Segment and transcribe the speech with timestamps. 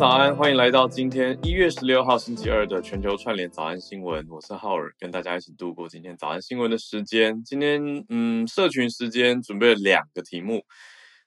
[0.00, 4.26] 早安，欢迎来到今天一月十六号星期二的全球串联早安新闻。
[4.30, 7.44] 我是浩尔，跟大家一起度过今天早安新闻的时间。
[7.44, 10.64] 今天，嗯，社群时间准备了两个题目。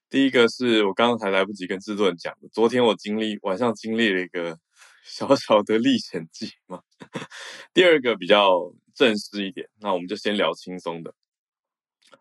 [0.10, 4.58] 第一个是我刚刚还来不及跟制作人讲的，昨天我经历晚上经历了一个
[5.06, 6.82] 小小的历险记嘛。
[7.76, 11.14] 第二个比较正式一点，那我们就先聊轻松的。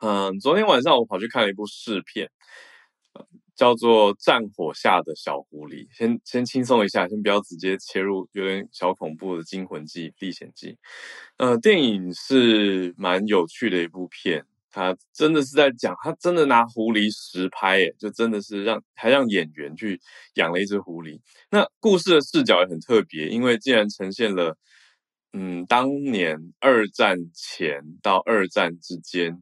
[0.00, 2.30] 嗯，昨天晚上我跑去看了一部试片。
[3.62, 10.70] 叫做《战火下的小狐狸》，先先轻松一下，先不要直接切入有点小恐怖的《惊魂记》《历险记》。
[11.36, 20.00] 呃，电影是蛮有趣的一部片，它真的是在讲，它真的拿狐狸实拍，诶，就真的是让还让演员去
[20.34, 21.20] 养了一只狐狸。
[21.48, 24.56] 那故事的视角也很特别，因为竟然呈现了，
[25.34, 29.40] 嗯，当年二战前到二战之间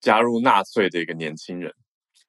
[0.00, 1.74] 加入纳粹的一个年轻人。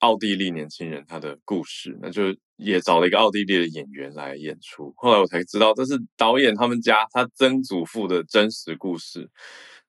[0.02, 4.94] 奥地利年轻人他的故事，那就也找了一个奥地利的演员来演出。
[4.98, 9.30] 后来我才知道，这是导演他们家他曾祖父的真实故事，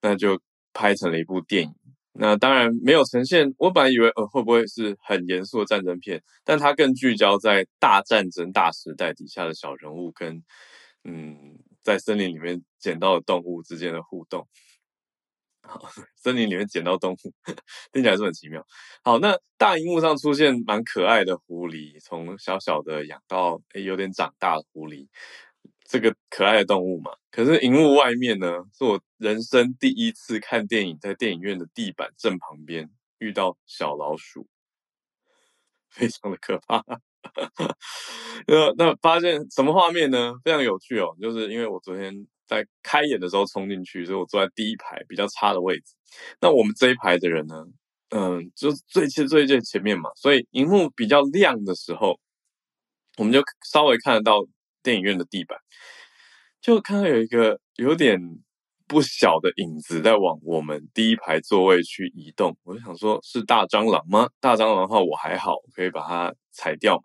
[0.00, 0.40] 那就
[0.72, 1.74] 拍成了一部电影。
[2.14, 10.42] 那当然没有呈现，我本来以为呃会不会是很严肃的战争片，但它更聚焦在大战争大时代底下的小人物跟
[11.04, 14.46] 嗯在森林里面捡到的动物之间的互动。
[15.62, 15.80] 好，
[16.16, 17.16] 森林里面捡到动物，
[17.92, 18.64] 听起来是很奇妙。
[19.04, 25.06] 好，那大荧幕上出现蛮可爱的狐狸，从小小的养到诶有点长大的狐狸，
[25.84, 27.12] 这个可爱的动物嘛。
[27.30, 34.46] 可是荧幕外面呢，是我人生第一次看电影，在电影院的地板正旁边遇到小老鼠，
[35.90, 36.84] 非常的可怕。
[38.48, 40.34] 那那发现什么画面呢？
[40.44, 42.26] 非常有趣哦，就是因为我昨天。
[42.52, 45.94] 在开演的时候冲进去，所以我坐在第一排比较差的位置。
[46.40, 47.64] 那我们这一排的人呢，
[48.10, 52.20] 嗯，就最最最最前面嘛，所以荧幕比较亮的时候，
[53.16, 54.44] 我们就稍微看得到
[54.82, 55.58] 电影院的地板，
[56.60, 58.20] 就看到有一个有点
[58.92, 62.54] 不小的影子在往我们第一排座位去移动。
[62.62, 64.28] 我就想说，是大蟑螂吗？
[64.38, 67.02] 大蟑螂的话我还好，可以把它踩掉。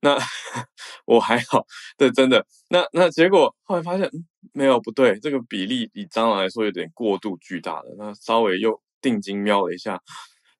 [0.00, 0.16] 那
[1.06, 1.66] 我还好，
[1.98, 2.46] 对，真的。
[2.68, 4.24] 那那结果后来发现，嗯。
[4.52, 7.96] 没有不对，这个比例以蟑螂来说有点过度巨大了。
[7.98, 10.00] 那稍微又定睛瞄了一下，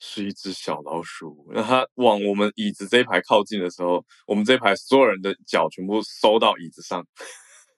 [0.00, 1.46] 是一只小老鼠。
[1.54, 7.06] 那它往我们椅子这一排靠近的时候，我们这一排所有人的脚全部收到椅子上，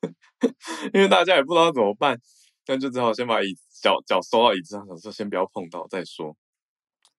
[0.94, 2.18] 因为大家也不知道怎么办，
[2.66, 3.46] 那就只好先把椅
[3.82, 6.36] 脚脚收到椅子上，想说先不要碰到再说。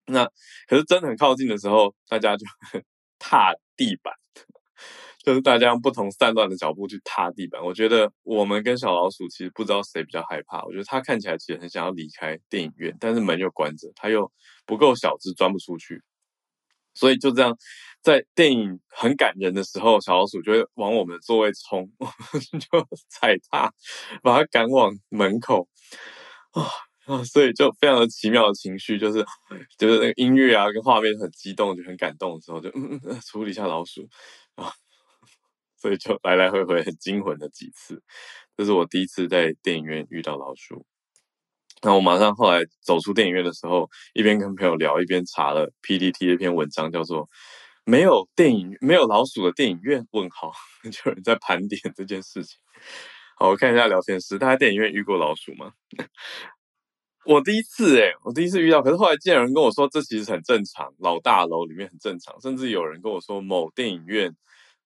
[0.06, 0.26] 那
[0.68, 2.46] 可是真的很靠近的时候，大家就
[3.20, 4.14] 踏地板。
[5.24, 10.64] 就是大家用不同散乱的脚步去踏地板，我觉得我们跟小老鼠其实不知道谁比较害怕。
[10.64, 14.32] 我觉得它看起来其实很想要离开电影院，但是门又关着，它又
[14.66, 16.02] 不够小只钻不出去，
[16.98, 17.56] 所以就这样，
[18.02, 22.68] 在电影很感人的时候，小老鼠就会往我们的座位冲， 我们就
[23.10, 23.72] 踩踏，
[24.24, 25.68] 把它赶往门口
[26.52, 26.64] 啊
[27.06, 27.24] 啊！
[27.24, 29.24] 所以就非常的奇妙的情绪，就是
[29.78, 34.08] 就是那个音乐啊跟画面很激动，就很感动的时候，就嗯处理一下老鼠
[34.56, 34.72] 啊。
[35.80, 38.02] 所以就来来回回很惊魂的几次，
[38.58, 40.84] 这是我第一次在电影院遇到老鼠。
[41.82, 47.30] 那我马上后来走出电影院的时候，一边跟朋友聊，一边查了 PTT 的一篇文章，叫做
[47.86, 50.52] “没有电影没有老鼠的电影院？”问号，
[50.92, 52.58] 就有人在盘点这件事情。
[53.38, 55.72] 好，我看一下聊天室，大家电影院遇过老鼠吗？
[57.26, 64.36] 我第一次诶，我第一次遇到，可是后来见有人跟我说，这其实很正常，老大楼里面很正常，甚至有人跟我说某电影院。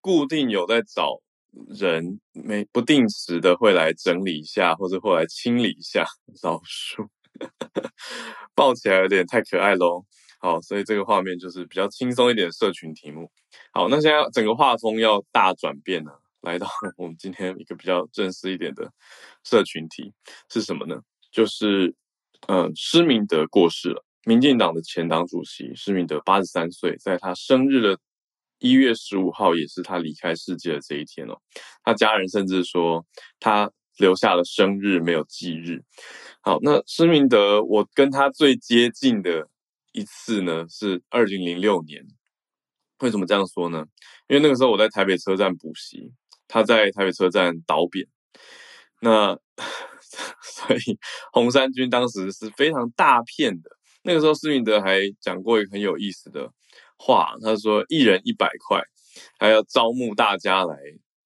[0.03, 1.19] 固定有在找
[1.77, 6.05] 人，没不定时的会来整理一下，或者会来清理一下
[6.43, 7.07] 老鼠，
[8.55, 10.05] 抱起来有点太可爱喽。
[10.39, 13.29] 好，所以这个画面就是比较轻松一点的社群题目。
[13.73, 16.67] 好，那现在整个画风要大转变了，来到
[16.97, 18.89] 我们今天一个比较正式一点的
[19.43, 20.13] 社群题
[20.49, 21.01] 是什么呢？
[21.31, 21.93] 就是，
[22.47, 27.99] 嗯，施明德过世了，民进党的前党主席施明德八十三岁，在他生日的。
[28.61, 31.35] 一月十五号也是他离开世界的这一天哦，
[31.83, 33.03] 他家人甚至说
[33.39, 35.81] 他留下了生日，没有忌日。
[36.41, 39.47] 好，那施明德，我跟他最接近的
[39.91, 42.05] 一次呢，是二零零六年。
[42.99, 43.83] 为什么这样说呢？
[44.27, 46.11] 因为那个时候我在台北车站补习，
[46.47, 48.07] 他在台北车站倒扁。
[49.01, 49.35] 那
[50.43, 50.99] 所以
[51.33, 53.71] 红三军当时是非常大片的。
[54.03, 56.51] 那个时候施明德还讲过一个很有意思的
[57.03, 58.79] 话，他说一人一百块，
[59.39, 60.77] 还要招募大家来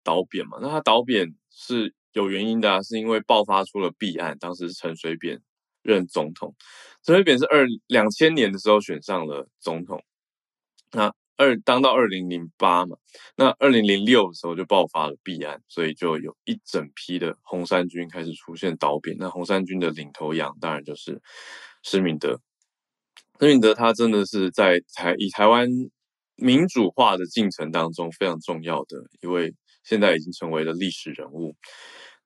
[0.04, 0.57] 倒扁嘛。
[0.62, 4.38] 那他倒扁是有原因的啊，是因为爆发出了弊案。
[4.39, 5.42] 当时陈水扁
[5.81, 6.56] 任总统，
[7.04, 10.01] 陈水扁是二两千年的时候选上了总统，
[10.94, 12.95] 那二当到二零零八嘛，
[13.36, 19.18] 那二零零六的时候就爆发了弊案，所以就有一整批的红衫军开始出现倒扁。
[19.19, 21.21] 那红衫军的领头羊当然就是
[21.83, 22.39] 施明德。
[23.40, 25.68] 施明德他真的是在台以台湾
[26.36, 29.54] 民主化的进程当中非常重要的一位，
[29.84, 31.56] 现在已经成为了历史人物。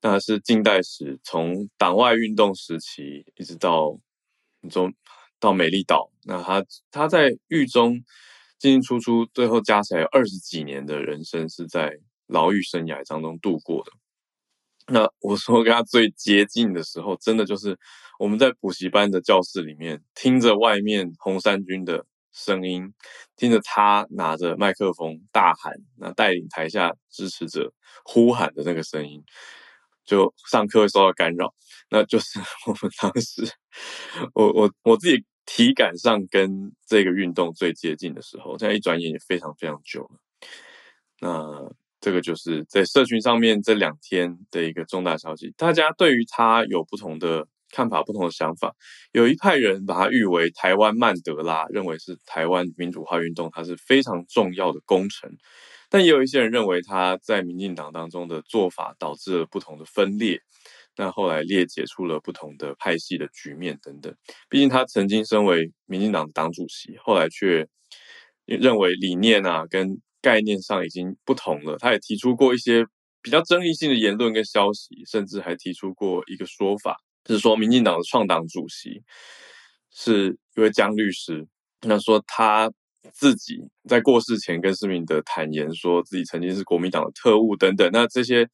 [0.01, 3.99] 那是近代史从党外运动时期一直到
[4.69, 4.93] 中
[5.39, 8.01] 到美丽岛，那他他在狱中
[8.59, 11.97] 进进出出，最后加起来有二十几年的人生是在
[12.27, 13.91] 牢狱生涯当中度过的。
[14.91, 17.77] 那我说跟他最接近的时候，真的就是
[18.19, 22.93] 我们在补习班的教室里面，听着外面红衫军的声音，
[23.35, 27.71] 听着他拿着麦克风大喊，那带领台下支持者
[28.03, 29.23] 呼喊的那个声音。
[30.05, 31.53] 就上课会受到干扰，
[31.91, 33.43] 那就是 我们当时，
[34.33, 40.19] 我我我自己体感上跟这个运动最接近的时候，现在一转眼也非常非常久了。
[41.21, 48.73] 那这个就是在社群上面这两天的一个重大消息，大家对于他有不同的看法、不同的想法。
[49.11, 55.29] 有一派人把他誉为台湾曼德拉，认为是台湾民主化运动，它是非常重要的工程。
[55.89, 60.39] 但也有一些人认为他在民进党当中的做法导致了不同的分裂，
[60.95, 64.15] 那后来裂解出了不同的派系的局面等等。
[64.49, 67.67] 毕竟他曾经身为民进党的党主席，后来却
[68.45, 71.77] 认为理念啊跟概念上已经不同了。
[71.77, 72.85] 他也提出过一些
[73.21, 79.01] 比较争议性的言论跟消息，甚至还提出过一个说法，是说民进党的创党主席
[79.91, 81.47] 是一位江律师，
[81.81, 82.71] 那说他。
[83.13, 83.57] 自己
[83.87, 87.89] 在过世前跟施明德坦言，说自己曾经是国民党的特务等等。
[87.93, 88.47] 那这些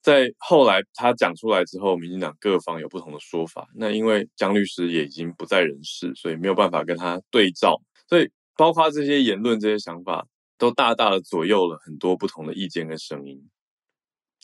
[0.00, 3.68] 在后来他讲出来之后，民进党各方有不同的说法。
[3.76, 7.78] 那因为江律师也已经不在人世，所以没有办法跟他对照。
[8.08, 10.26] 所以包括这些言论、这些想法，
[10.58, 13.50] 都大大的左右了很多不同的意见跟声音。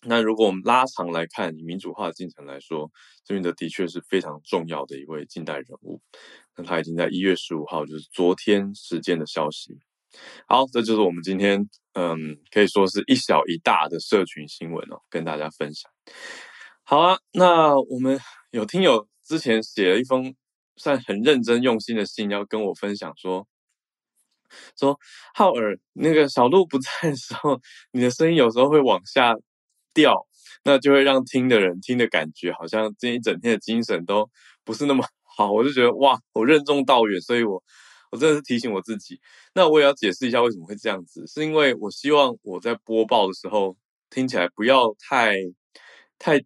[0.03, 2.91] 那如果我们拉长来看，以民主化进程来说，
[3.27, 6.01] 施明德的确是非常重要的一位近代人物。
[6.57, 9.79] 那他已经在一月十五号，就是昨天时间的消息。
[10.49, 15.93] 好，这就是我们今天，嗯，可以说是一小一大的社群新闻哦，跟大家分享。
[16.83, 18.19] 好啊，那我们
[18.53, 20.35] 有听友之前写了一封
[20.77, 23.47] 算很认真用心的信，要跟我分享说，
[24.79, 24.99] 说
[25.35, 27.61] 浩尔那个小路不在的时候，
[27.93, 29.35] 你的声音有时候会往下。
[29.93, 30.25] 掉，
[30.63, 34.31] 那就会让听的人听的感觉好像这一整天的精神都
[34.65, 35.51] 不是那么好。
[35.51, 37.61] 我就觉得哇，我任重道远，所以我
[38.13, 39.21] 我真的是提醒我自己。
[39.53, 43.77] 那我也要解释一下为什么会这样子，是因为我希望我在播报的时候
[44.11, 45.35] 听起来不要太
[46.21, 46.41] 太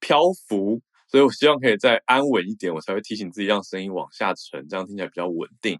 [0.00, 5.78] 漂浮，所以我希望可以再安稳一点，我才会提醒自己让声音往下沉，这样听起来比较稳定。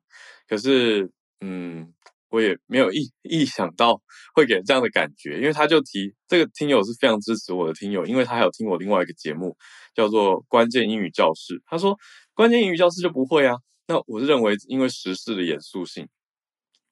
[0.48, 1.92] 可是，嗯。
[2.32, 4.00] 我也没有意意想到
[4.36, 9.56] 会给这样的感觉，因为他就提这个听友是非常支持我的听友，因为他还有听我另外一个节目
[9.96, 11.98] 叫做《关键英语教室》，他说
[12.32, 13.56] 关键英语教室就不会啊。
[13.88, 16.06] 那我是认为，因为时事的严肃性，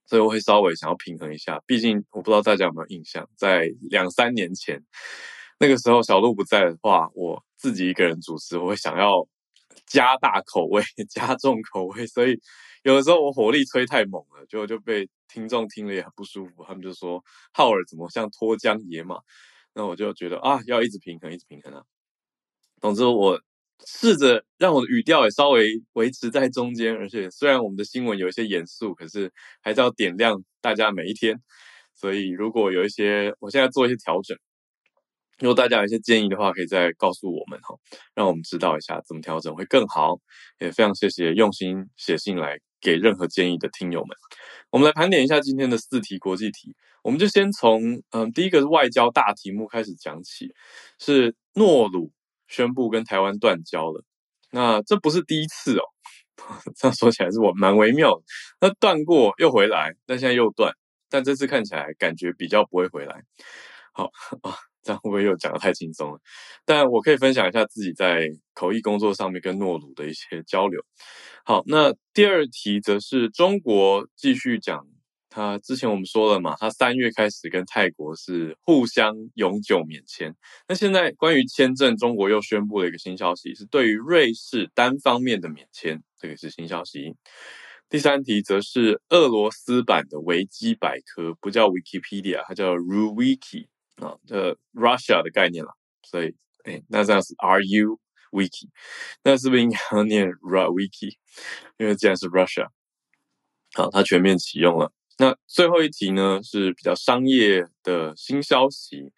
[0.07, 1.63] 所以我会稍微想要平衡一下。
[1.67, 4.83] 毕竟我不知道大家有没有印象，在两三年前
[5.61, 9.25] 那个时候小鹿不在的话，我自己一个人主持，我会想要
[9.87, 12.41] 加大口味、 加重口味，所以。
[12.83, 16.65] 有的时候我火力吹太猛了，就就被听众听了也很不舒服。
[16.65, 19.17] 他们就说浩尔怎么像脱缰野马？
[19.75, 21.83] 那我就觉得啊，要一直平衡，一直平衡啊。
[22.81, 23.41] 总之，我
[23.87, 31.41] 试着让我的语调也稍微维持在中间，而且虽然我们的新闻有一些严肃，可是还是要点亮大家每一天。
[31.95, 34.37] 所以如果有一些，我现在做一些调整。
[35.41, 37.77] 如果大家有一些建议的话，可以再告诉我们哈，
[38.15, 40.19] 让我们知道一下怎么调整会更好。
[40.59, 44.17] 也非常谢谢用心写信来给任何建议的听友们。
[44.71, 50.53] 我们来盘点一下今天的四题国际题，我们就先从嗯第一个是外交大题目开始讲起，
[50.99, 52.11] 是诺鲁
[52.49, 54.05] 宣布跟台湾断交了。
[54.51, 55.85] 那这不是第一次哦，
[56.77, 58.21] 这样说起来是我蛮微妙。
[58.61, 60.75] 那断过又回来，但现在又断，
[61.09, 63.23] 但这次看起来感觉比较不会回来。
[63.93, 64.11] 好
[64.43, 64.55] 啊。
[64.81, 66.19] 这样会不会又讲得太轻松了？
[66.65, 70.81] 但我可以分享一下自己在口译工作上面跟诺鲁的一些交流。
[71.49, 74.87] 好，那第二题则是中国继续讲，
[75.31, 80.37] 他之前我们说了嘛，他三月开始跟泰国是互相永久免签。
[80.69, 87.15] 那现在关于签证，中国又宣布了一个新消息，是对于瑞士单方面的免签，这个是新消息。
[87.89, 93.69] 第三题则是俄罗斯版的维基百科，不叫 Wikipedia，它叫 RuWiki
[94.03, 95.73] 啊，这 Russia 的概念啦。
[96.03, 97.97] 所以，哎，那这样是 RU
[98.31, 98.69] Wiki，
[99.23, 101.15] 那是不是应该要念 RuWiki？
[101.79, 102.69] 因为既然是 Russia，
[103.75, 104.93] 好，它全面启用了。
[105.19, 109.13] 那最后一题呢，是比较商业的新消息。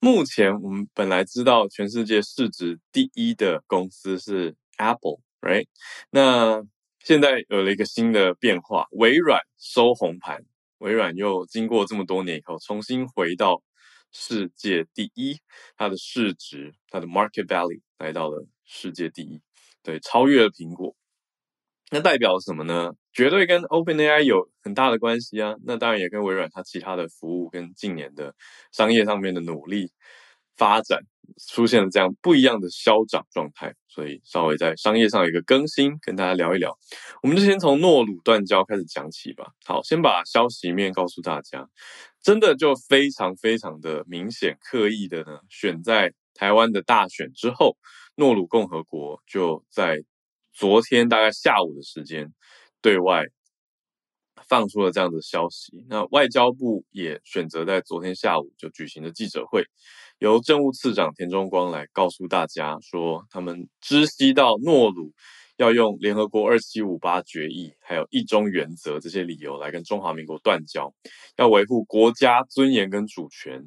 [0.00, 5.66] 目前我们本来知道全世界市值第一的公司是 Apple，right？
[6.10, 6.62] 那
[6.98, 10.42] 现在有了一个新的变化，微软收红盘，
[10.78, 13.62] 微软又经过这么多年以后，重新回到
[14.12, 15.38] 世界第一，
[15.76, 19.40] 它的市值，它的 market value 来到了世界第一，
[19.82, 20.94] 对，超越了苹果。
[21.90, 22.92] 那代表什么呢？
[23.12, 25.54] 绝对跟 OpenAI 有很大的关系啊。
[25.64, 28.34] 那当然也跟微软它其他的服务跟近年的
[28.72, 29.90] 商业上面的努力
[30.56, 31.00] 发展。
[31.46, 36.76] 出现了这样不一样的消长状态，所以稍微在商业上有一个更新，跟大家聊一聊。
[37.22, 39.52] 我们就先从诺鲁断交开始讲起吧。
[39.64, 41.68] 好，先把消息面告诉大家，
[42.22, 47.76] 真的就非常非常的明显，刻意的呢，选在台湾的大选之后，
[48.16, 50.02] 诺鲁共和国就在
[50.52, 52.32] 昨天大概下午的时间
[52.80, 53.24] 对外。
[54.48, 59.64] 放出了这样的消息，那外交部也选择在昨天下午就举行了记者会，
[60.18, 65.12] 由政务次长田中光来告诉大家说，他们知悉到诺鲁
[65.60, 70.92] 要用联合国二七五八决议，还有一中原则这些理由来跟中华民国断交，
[71.36, 73.62] 要维护国家尊严跟主权，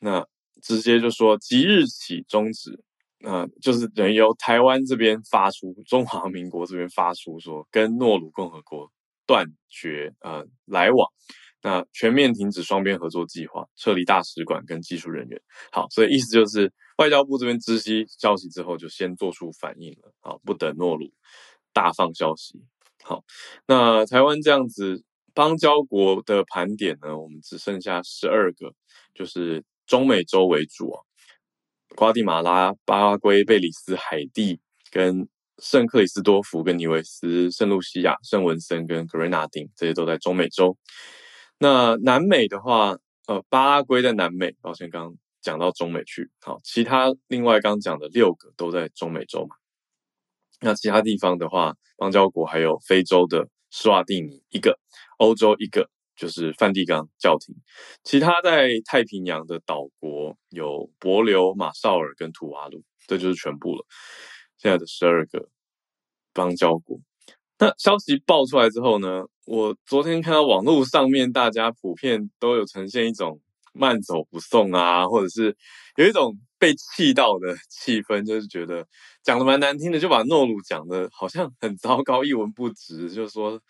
[0.00, 0.26] 那
[0.62, 2.80] 直接就说即日起终止，
[3.18, 8.90] 那就是等于由台湾这边发出，中华民国这边发出说跟诺鲁共和国。
[9.28, 11.06] 断绝呃来往，
[11.62, 15.40] 那全面停止双边合作计划，撤离大使馆跟技术人员。
[15.72, 20.12] 好，所以意思就是外交部这边知悉消息之后，就先做出反应了。
[20.20, 21.12] 好，不等诺鲁
[21.72, 22.60] 大放消息。
[23.02, 23.24] 好，
[23.66, 25.02] 那台湾这样子
[25.34, 28.72] 邦交国的盘点呢，我们只剩下十二个，
[29.14, 31.02] 就是中美洲为主啊，
[31.96, 34.60] 瓜地马拉、巴拉圭、贝里斯、海地
[34.90, 35.28] 跟。
[35.60, 40.76] 圣克里斯多福跟尼维斯、圣露西亚、圣文森跟格瑞纳丁，这些都在中美洲。
[41.58, 42.96] 那南美的话，
[43.26, 46.30] 呃，巴拉圭在南美，抱歉，刚讲到中美去。
[46.40, 49.56] 好，其他另外刚讲的六个都在中美洲嘛。
[50.60, 54.78] 那其他地方的话，邦交国还有非洲的施瓦蒂尼一个，
[55.18, 57.54] 欧洲一个，就是梵蒂冈教廷。
[58.02, 63.84] 其他在太平洋的岛国有帛琉、马绍尔跟图瓦卢，这就是全部了。
[64.58, 65.48] 现在的十二个
[66.32, 67.00] 邦交国，
[67.58, 73.40] 那消息爆出来之后呢，我昨天看到网络上面大家普遍都有呈现一种
[73.72, 75.56] 慢走不送啊，或者是
[75.96, 78.86] 有一种被气到的气氛，就是觉得
[79.22, 83.60] 讲的蛮难听的，就把诺鲁讲的好像很糟糕，一文不值，就是说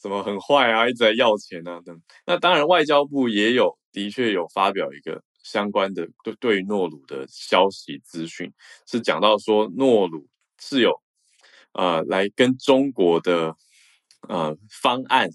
[0.00, 2.00] 什么很坏啊，一直在要钱啊等。
[2.26, 5.22] 那当然，外交部也有的确有发表一个。
[5.46, 8.52] 相关的对对于诺鲁的消息资讯
[8.84, 10.26] 是讲到说，诺鲁
[10.58, 11.00] 是有
[11.76, 13.54] 呃来跟中国的
[14.28, 15.28] 呃方案，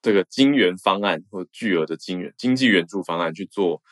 [0.00, 3.82] 这个金援方案或巨额的金援经济援助方案去做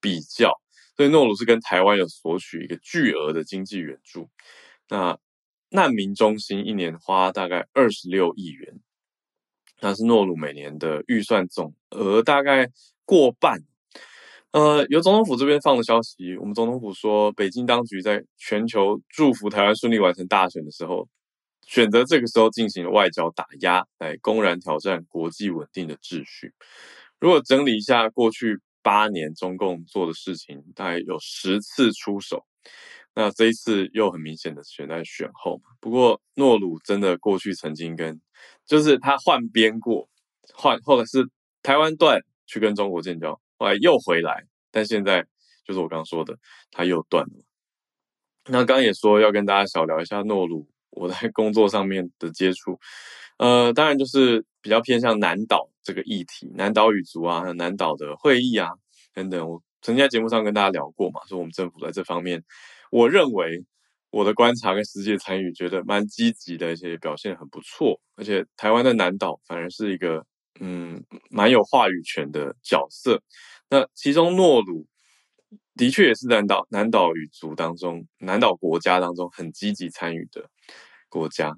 [0.00, 0.52] 比较，
[0.96, 4.28] 所以诺鲁是跟台湾有索取一个巨额的经济援助。
[4.88, 5.18] 那
[5.70, 8.80] 难民中心一年花大概二十六亿元，
[9.80, 12.70] 那是诺鲁每年的预算总额大概
[13.04, 13.58] 过半。
[14.52, 21.06] 呃，由总统府这边放的消息，我们总统府说，北京当局在全球祝福台湾顺利完成大选的时候，
[21.68, 26.54] 选择这个时候进行外交打压，来公然挑战国际稳定的秩序。
[27.20, 32.46] 如果整理一下过去八年中共做的事情，大概有十次出手，
[33.14, 35.64] 那这一次又很明显的选在选后嘛。
[35.78, 38.18] 不过诺鲁真的过去曾经跟，
[38.64, 40.08] 就是他换边过，
[40.54, 41.28] 换或者是
[41.62, 43.38] 台湾断去跟中国建交。
[43.58, 45.26] 后来又回来，但现在
[45.66, 46.38] 就是我刚刚说的，
[46.70, 47.44] 他又断了。
[48.46, 52.78] 那刚刚也说要跟大家小聊一下诺鲁，我在 工作上面的接触，
[53.38, 58.70] 呃，当然就是比较偏向南岛这个议题，南岛语族啊，还有南岛的会议啊
[59.14, 59.48] 等等。
[59.48, 62.42] 我曾经在节目上跟大家聊过嘛，说我们政府在这方面，
[62.90, 63.64] 我认为
[64.10, 68.00] 我的观察跟实际参与，觉得蛮积极的，而且表现很不错。
[68.16, 70.24] 而且台湾的南岛反而是一个。
[70.60, 73.22] 嗯，蛮有话语权的角色。
[73.70, 74.84] 那其中诺鲁
[75.78, 80.50] 的确也是南岛南岛语族当中南岛国家当中很积极参与的
[81.08, 81.56] 国家。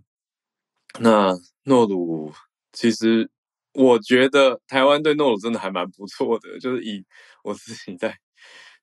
[0.98, 1.34] 那
[1.64, 2.32] 诺鲁
[2.72, 3.30] 其实
[3.72, 7.04] 我觉得台湾对诺鲁真的还蛮不错的，就是以
[7.42, 8.18] 我自己在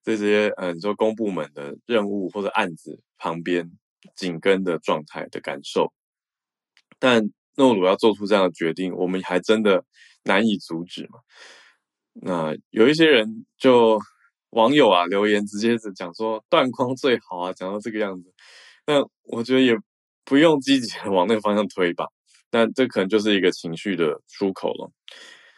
[0.03, 3.71] 这些嗯，你说公部门的任务或者案子旁边
[4.15, 5.93] 紧跟的状态的感受，
[6.97, 9.83] 但诺鲁要做出这样的决定，我们还真的
[10.23, 11.19] 难以阻止嘛。
[12.13, 13.99] 那有一些人就
[14.51, 18.33] 网友啊留言直接是讲说断框最好啊，讲到这个样子，
[18.85, 19.75] 那我觉得也
[20.25, 22.05] 不用积极往那个方向推吧。
[22.51, 24.89] 那这可能就是一个情绪的出口了。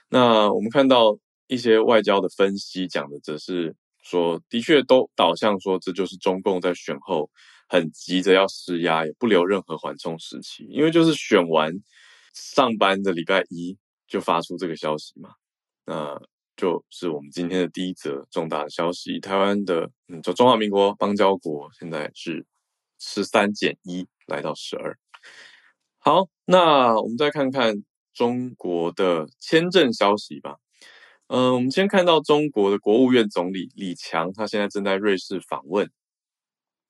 [0.10, 1.18] 那我们看到
[1.48, 7.30] 一些外交的分析讲的则是说，的确都导向说这就是中共在选后
[7.68, 11.72] 很急着要施压，也不留任何缓冲时期，因为就是选完
[12.34, 13.78] 上班的礼拜一
[14.08, 15.30] 就发出这个消息嘛。
[15.86, 16.20] 那
[16.60, 22.46] 就是我们今天的第一则重大的消息，台湾的嗯，就中华民国邦交国现在是
[23.00, 25.00] 十三减一来到十二。
[26.00, 27.82] 好，那我们再看看
[28.14, 30.58] 中国的签证消息吧。
[31.28, 35.90] 嗯，我们先看到中国的国务院总理李强，他现在正在瑞士访问。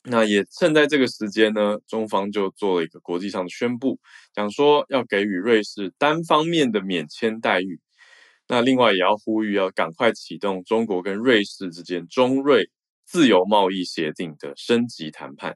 [0.02, 4.00] 那也趁在这个时间呢，中方就做了一个国际上的宣布，
[4.34, 7.80] 讲说要给予瑞士单方面的免签待遇。
[8.52, 12.68] 那另外也要呼吁，要赶快启动中国跟瑞士之间中瑞
[13.06, 15.56] 自由贸易协定的升级谈判。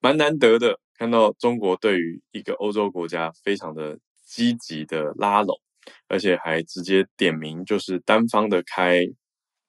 [0.00, 5.60] 蛮难得的，看到中国对于一个欧洲国家非常的积极的拉拢，
[6.08, 9.02] 而且还直接点名，就是单方的开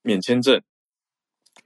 [0.01, 0.61] 免签证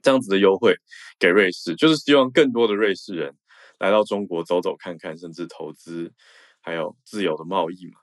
[0.02, 0.74] 这样子的优惠
[1.20, 3.36] 给瑞士，就是希望更多的瑞士人
[3.78, 6.12] 来到中国走走看看，甚至投资，
[6.60, 8.00] 还有自由的贸易嘛。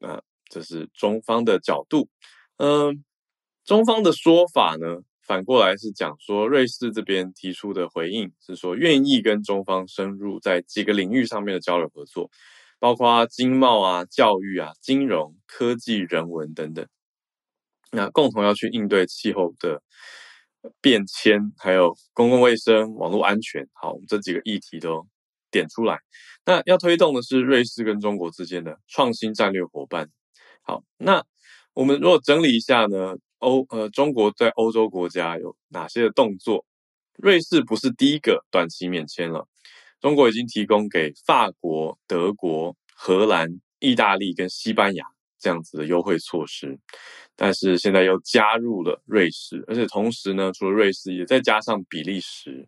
[0.00, 0.22] 那。
[0.54, 2.08] 这是中方的角度，
[2.58, 3.02] 嗯，
[3.64, 12.30] 中方的说法呢，反过来是讲说，瑞士这边提出的回应是说，愿意跟中方深入在几个领域上面的交流合作，
[12.78, 16.86] 包括经贸啊、教育啊、金融、科技、人文等等，
[17.90, 19.82] 那共同要去应对气候的
[20.80, 25.04] 变迁，还有公共卫生、网络安全，好，我们这几个议题都
[25.50, 25.98] 点出来。
[26.46, 30.08] 那要推动的是瑞士跟中国之间的创新战略伙伴。
[30.66, 31.22] 好，那
[31.74, 36.64] 我们如果整理一下呢，欧呃中国在欧洲国家有哪些的动作？
[37.18, 39.46] 瑞士不是第一个短期免签了，
[40.00, 45.04] 中国已经提供给法国、德国、荷兰、意大利跟西班牙
[45.38, 46.76] 这样子的优惠措施，
[47.36, 52.66] 但是现在又加入了瑞士，而且同时呢，除了瑞士，也再加上比利时，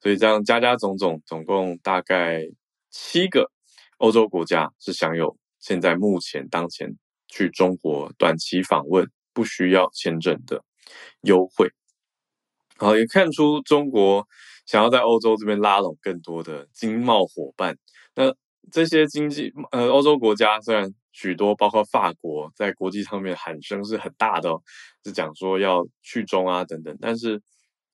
[0.00, 2.46] 所以这样加加总总，总共大概
[2.90, 3.50] 七个
[3.96, 6.94] 欧洲国家是享有现在目前当前。
[7.30, 10.62] 去中国短期访问不需要签证的
[11.22, 11.70] 优惠，
[12.76, 14.26] 好，也看出中国
[14.66, 17.78] 想要在欧洲这边拉拢更多的经贸伙伴。
[18.14, 18.34] 那
[18.72, 24.62] 这些经济呃欧洲国家虽然许多，包括法国，在国际上面喊声是很大的哦，
[25.04, 27.40] 是讲说要去中啊等等，但是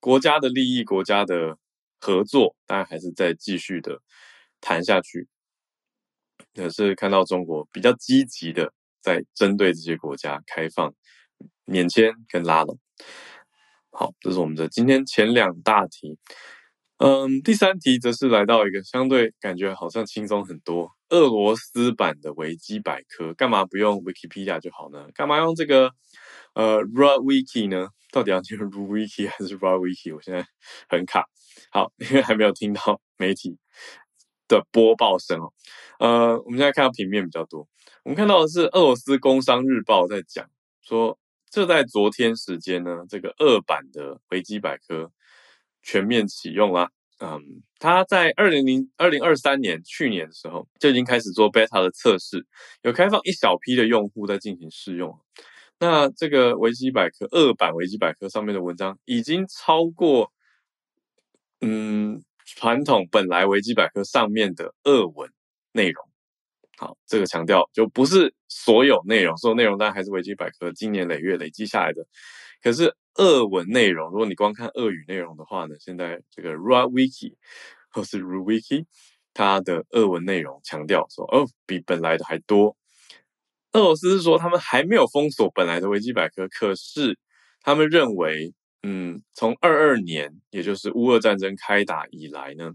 [0.00, 1.56] 国家的利益、国家的
[2.00, 4.00] 合作，当然还是在继续的
[4.60, 5.28] 谈下去。
[6.54, 8.72] 可是看到中国比较积极的。
[9.06, 10.92] 在针对这些国家开放
[11.64, 12.76] 免签跟拉拢，
[13.90, 16.18] 好，这是我们的今天前两大题。
[16.96, 25.06] 嗯，第三题则是来到一个相对感觉好像轻松很多，俄罗斯版的维基百科，干嘛不用 Wikipedia 就好呢？
[25.14, 25.92] 干嘛用这个
[26.54, 27.90] 呃 RuWiki 呢？
[28.10, 30.16] 到底要念 RuWiki 还是 RuWiki？
[30.16, 30.44] 我现在
[30.88, 31.26] 很卡。
[31.70, 33.56] 好，因为还没有听到媒体
[34.48, 35.52] 的播报声哦。
[36.00, 37.68] 呃，我们现在看到平面比较多。
[38.04, 40.48] 我们看到的是俄罗斯工商日报在讲
[40.82, 41.18] 说，
[41.50, 45.10] 就在昨天时间呢，这个俄版的维基百科
[45.82, 46.90] 全面启用了。
[47.18, 52.46] 嗯，它在二零零二零二三年去年的时候就已经开始做 beta 的测试，
[52.82, 55.18] 有开放一小批的用户在进行试用。
[55.78, 60.30] 那这个维基百科俄版维基百科上面的文章已经超过
[61.60, 65.30] 嗯传统本来维基百科上面的俄文
[65.72, 66.05] 内容。
[66.78, 72.06] 好，这个强调就不是所有内容，所有内容当然还是维基百科经年累月累积下来的。
[72.62, 77.32] 可是俄文内容，如果你光看俄语内容的话呢，现在这个 RuWiki
[77.90, 78.84] 或是 RuWiki，
[79.32, 82.76] 它的俄文内容强调说，哦，比本来的还多。
[83.72, 87.18] 俄罗斯是说他们还没有封锁本来的维基百科，可是
[87.62, 92.72] 他们认为，嗯，从二二年，也就是乌俄战争开打以来呢，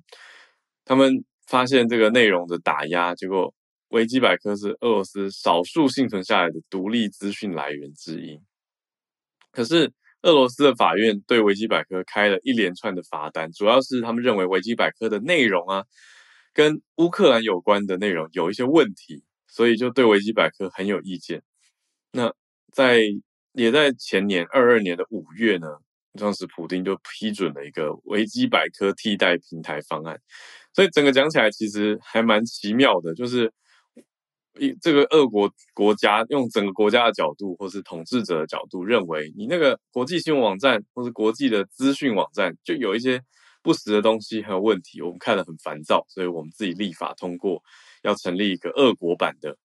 [0.86, 3.54] 他们发现这个内容的打压，结果。
[3.92, 8.40] 维基百科是俄罗斯少数幸存下来的独立资讯来源之一，
[9.52, 15.84] 可是俄罗斯的法院对维基百科开了一连串的罚单，主要是他们认为维基百科的内容啊，
[16.54, 21.44] 跟乌克兰有关的内容有一些问题，所以就对维基百科很有意见。
[22.14, 22.34] 那
[22.72, 23.02] 在
[23.52, 25.68] 也在前年二二年的五月呢，
[26.18, 30.18] 当时普丁就批准了一个维基百科替代平台方案，
[30.74, 33.52] 所以整个讲起来其实还蛮奇妙的，就是。
[34.60, 43.22] 一这个俄国国家用整个国家的角度，或是统治者的角度，认为你那个国际新闻网站或是国际的资讯网站，就有一些
[43.64, 47.64] 不实的东西还有问题，我们看了很烦躁，所以我们自己立法通过，
[48.04, 49.58] 要成立一个俄国版的。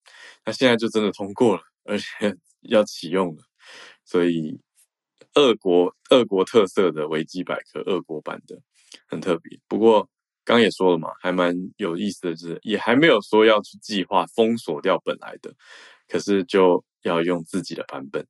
[0.44, 2.04] 那现在就真的通过了，而且
[2.62, 3.42] 要启用了，
[4.04, 4.60] 所以
[5.34, 8.60] 俄国俄国特色的维基百科，俄国版的
[9.08, 9.58] 很特别。
[9.68, 10.08] 不过。
[10.46, 15.52] 刚也说了嘛，还蛮有意思的，就是也还没有说要去计划封锁掉本来的，
[16.08, 18.24] 可是就要用自己的版本。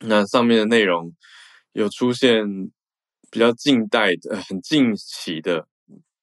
[0.00, 1.14] 那上面的内容
[1.72, 2.44] 有出现
[3.30, 5.66] 比较近代的、很近期的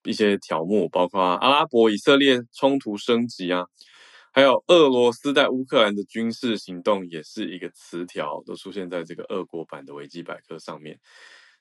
[0.03, 3.65] 一些条目，包括阿拉伯以色列冲突升级啊，
[4.31, 10.99] 还有俄罗斯在乌克兰的军事行动，也是一个词条，都出现在这个俄国版的维基百科上面。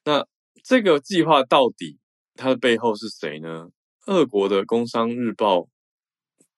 [0.04, 0.26] 那
[0.62, 1.98] 这个计划到底？
[2.38, 3.68] 它的背后是谁呢？
[4.06, 5.58] 俄国的《工商日报》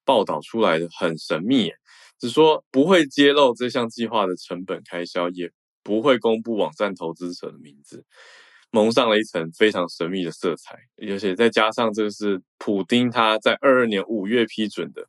[0.05, 1.73] 报道出来的很神秘，
[2.19, 5.51] 只说不会揭露这项计划的成本开销，也
[5.83, 8.05] 不会公布网站投资者的名字，
[8.71, 10.79] 蒙上了一层非常神秘的色彩。
[11.11, 15.09] 而且再加上这个是普丁他在二二年五月批准的，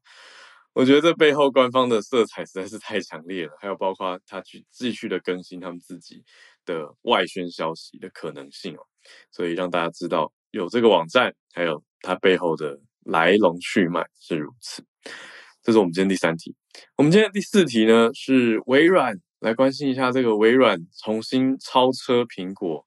[0.73, 3.51] 我觉得这背后官方的色彩实在是太强烈了。
[3.60, 6.23] 还有包括他去继续的更新他们自己
[6.65, 8.79] 的外宣消息的可能性哦，
[9.31, 10.31] 所以让大家知道。
[10.52, 14.86] 有这个网站，还有它背后的来龙去脉是如此。
[15.64, 16.56] 这是我们今天第三题。
[16.96, 22.86] 我们今天第四题呢，是微软来关心一下这个微软重新超车苹果，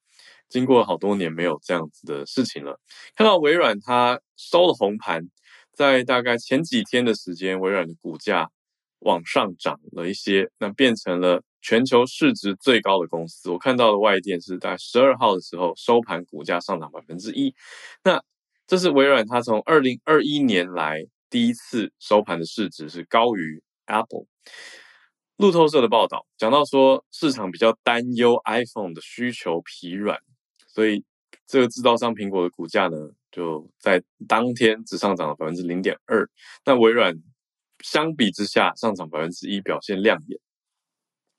[0.48, 2.78] 经过好多年没有这样子的事情了。
[3.14, 5.22] 看到微软它收了红盘，
[5.72, 8.50] 在大概前几天的时间，微软的股价
[9.04, 11.42] 往上涨了一些，那变成了。
[11.66, 17.54] 全球市值最高的公司，我看到的外电是在十二号的时候收盘，股价上涨百分之一。
[18.04, 18.22] 那
[18.66, 24.26] 这是微软它从二零二一年来第一次收盘的市值是高于 Apple。
[25.38, 30.18] 路透社的报道讲到说，市场比较担忧 iPhone 的需求疲软，
[30.68, 31.02] 所以
[31.46, 32.98] 这个制造商苹果的股价呢，
[33.32, 36.28] 就在当天只上涨了百分之零点二。
[36.66, 37.14] 那微软
[37.84, 40.40] 相比之下上涨百分之一，表现亮眼。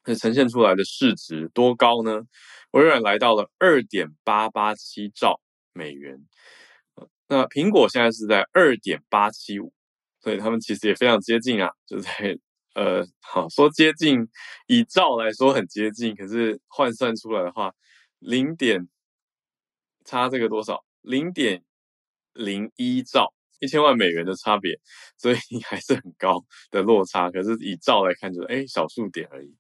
[0.06, 2.22] 那呈现出来的市值多高呢？
[2.70, 5.42] 微软来到了二点八八七兆
[5.74, 6.24] 美元，
[7.28, 9.74] 那苹果现在是在二点八七五，
[10.22, 12.38] 所以他们其实也非常接近啊，就在
[12.76, 14.28] 呃，好说接近，
[14.68, 17.74] 以兆来说很接近，可是换算出来的话，
[18.20, 18.88] 零点
[20.04, 20.86] 差这个多少？
[21.02, 21.64] 零点
[22.34, 23.34] 零一兆。
[23.60, 24.78] 一千万美元的差别，
[25.18, 27.30] 所以还是很高的落差。
[27.32, 29.54] 可是以兆来看，就是哎小数点而已。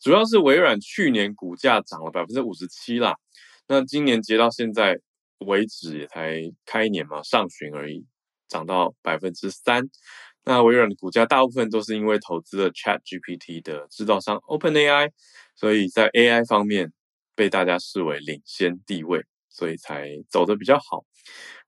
[0.00, 3.14] 主要是微软去年股价涨了百分之五十七啦，
[3.68, 4.98] 那今年截到现在
[5.38, 8.04] 为止也才开年嘛，上旬而已，
[8.48, 9.88] 涨到百分之三。
[10.44, 15.10] 那微软的股价大部分都是因为投资了 ChatGPT 的制造商 OpenAI，
[15.54, 16.92] 所以在 AI 方面
[17.36, 21.04] 被大家视为领先地位，所以才走得比较好。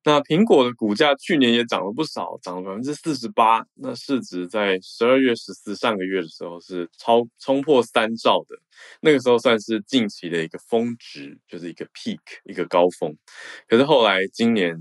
[0.05, 3.65] 那苹果的股价去年也涨了不少，涨了百分之四十八。
[3.75, 8.57] 那市值在十二月十四上个月的时候是超冲破三兆的，
[9.01, 13.17] 那个时候算是近期的一个峰值，就是一个 peak 一个高峰。
[13.67, 14.77] 可是后来今年，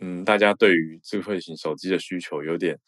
[0.00, 2.78] 嗯，大家对于智慧型手机的需求有点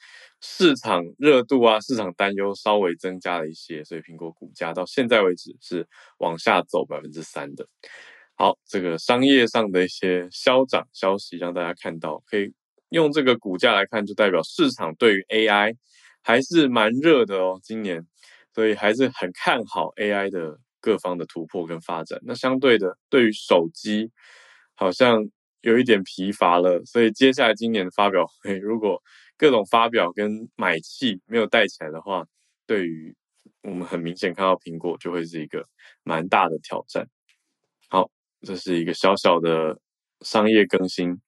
[0.40, 7.66] 市场热度啊，市场担忧稍微增加了一些，所以苹果股价到现在为止是往下走百分之三的。
[8.40, 12.50] 好，这个商业上的一些消长消息让大家看到，可以
[12.88, 15.76] 用这个股价来看，就代表市场对于 AI
[16.22, 18.06] 还是蛮热的哦，今年，
[18.54, 22.18] 所以还是很看好 AI 的各方的突破跟发展。
[22.22, 24.10] 那相对的，对于手机
[24.74, 25.22] 好像
[25.60, 29.02] 有一点疲乏了，所以接下来今年的发表会，如果
[29.36, 32.24] 各种发表跟买气没有带起来的话，
[32.66, 33.14] 对于
[33.64, 35.66] 我们很明显看到苹果就会是一个
[36.04, 37.06] 蛮大的挑战。
[38.42, 39.78] 这是一个小小的
[40.22, 41.20] 商业更新，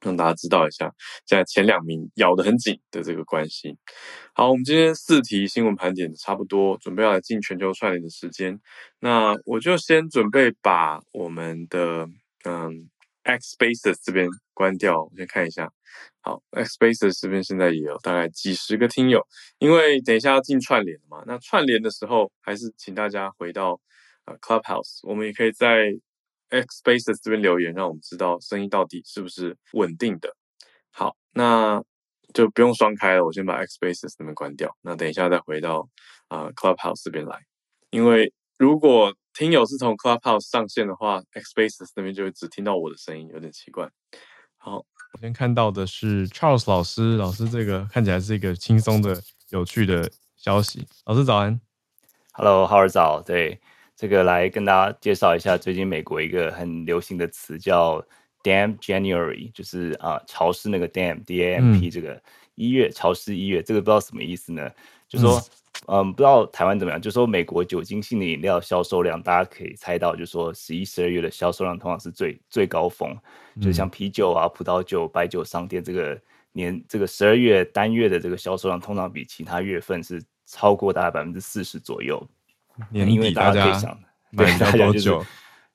[0.00, 0.90] 让大家知道一下，
[1.26, 3.76] 现在前两名咬得很紧的这个关系。
[4.34, 8.58] 好，我们今天四题新闻盘点差不多，准备要来进全球串联的时间。
[9.00, 12.08] 那我就先准备把我们的
[12.44, 12.88] 嗯
[13.24, 15.70] X Spaces 这边关掉，我先看一下。
[16.22, 19.22] 好，X Spaces 这边现在也有大概几十个听友，
[19.58, 21.22] 因为等一下要进串联嘛。
[21.26, 23.78] 那串联的时候，还是请大家回到。
[24.24, 25.92] 呃 Clubhouse，我们也可以在
[26.52, 30.36] X Spaces 这边留言，让我们知道声音到底是不是稳定的。
[30.90, 31.82] 好，那
[32.34, 34.76] 就不用双开了，我先把 X Spaces 那边关掉。
[34.82, 35.88] 那等一下再回到
[36.28, 37.38] 啊、呃、Clubhouse 这边来，
[37.90, 43.88] 因为如果听友是从 Clubhouse 上线的话，X Spaces 那边就会只听到我的声音，有点奇怪。
[44.58, 50.86] 好，我先看到的是 Charles 老师，老师这个看起来是一个轻松的、有趣的消息。
[51.06, 51.58] 老师早安
[52.34, 53.22] ，Hello，Howard 早。
[53.22, 53.60] 对，
[54.02, 58.04] 这个来跟大家介绍一下最近美国一个很流行的词叫
[58.42, 62.20] Damn January，就是啊潮湿那个 Damn，D A M P 这个
[62.56, 64.68] 一月、嗯、潮湿一月，这个不知道什么意思呢？
[65.08, 65.38] 就说。
[65.38, 65.42] 嗯
[65.88, 73.16] 嗯，不知道台湾怎么样，就说美国酒精性的饮料销售量，大家可以猜到，就说十一、十二月的销售量通常是最最高峰，
[73.56, 76.20] 嗯、就像啤酒啊、葡萄酒、白酒商店这个
[76.52, 82.24] 年这个十二月单月的这个销售量，通常比其他月份是超过大概百分之四十左右。
[82.90, 83.80] 年底因为大家
[84.36, 85.18] 对，大家就是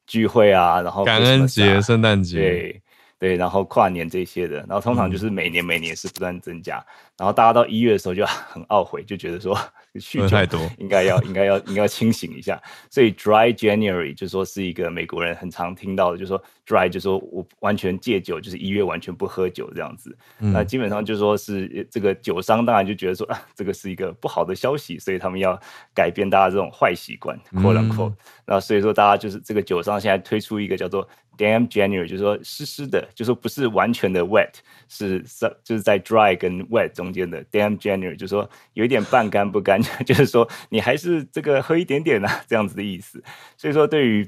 [0.05, 2.81] 聚会啊，然后感恩节、圣诞节，对
[3.19, 6.85] 对，然后跨年这些的，然后通常就是每年每年是不断增加，嗯、
[7.19, 9.57] 然后大家到一月的时候就 很懊悔，就觉得说。
[9.97, 12.61] 酗酒太多，应该要应该要应该要清醒一下。
[12.91, 20.15] 所以 Dry January 就说是一个美国人很常听到的，就说 Dry 就说我完全戒酒，就是一月完全不喝酒这样子。
[20.39, 25.59] 嗯、那基本上就说是这个酒商当然就觉得说啊，这个是一个不好的消息，所以他们要
[25.95, 28.13] 改变大家这种坏习惯，quote unquote。
[28.45, 34.51] 那所以说大家就是这个酒商现在推出一个叫做 Damn January，就是说湿湿的，就是说不是完全的 wet，
[34.89, 39.77] 是在就是在 dry 跟 wet 中间的 Damn January，就是说有一点半干不干。
[40.05, 43.23] 就是说，你还是这个喝一点点啊，这样子的意思。
[43.57, 44.27] 所以说，对于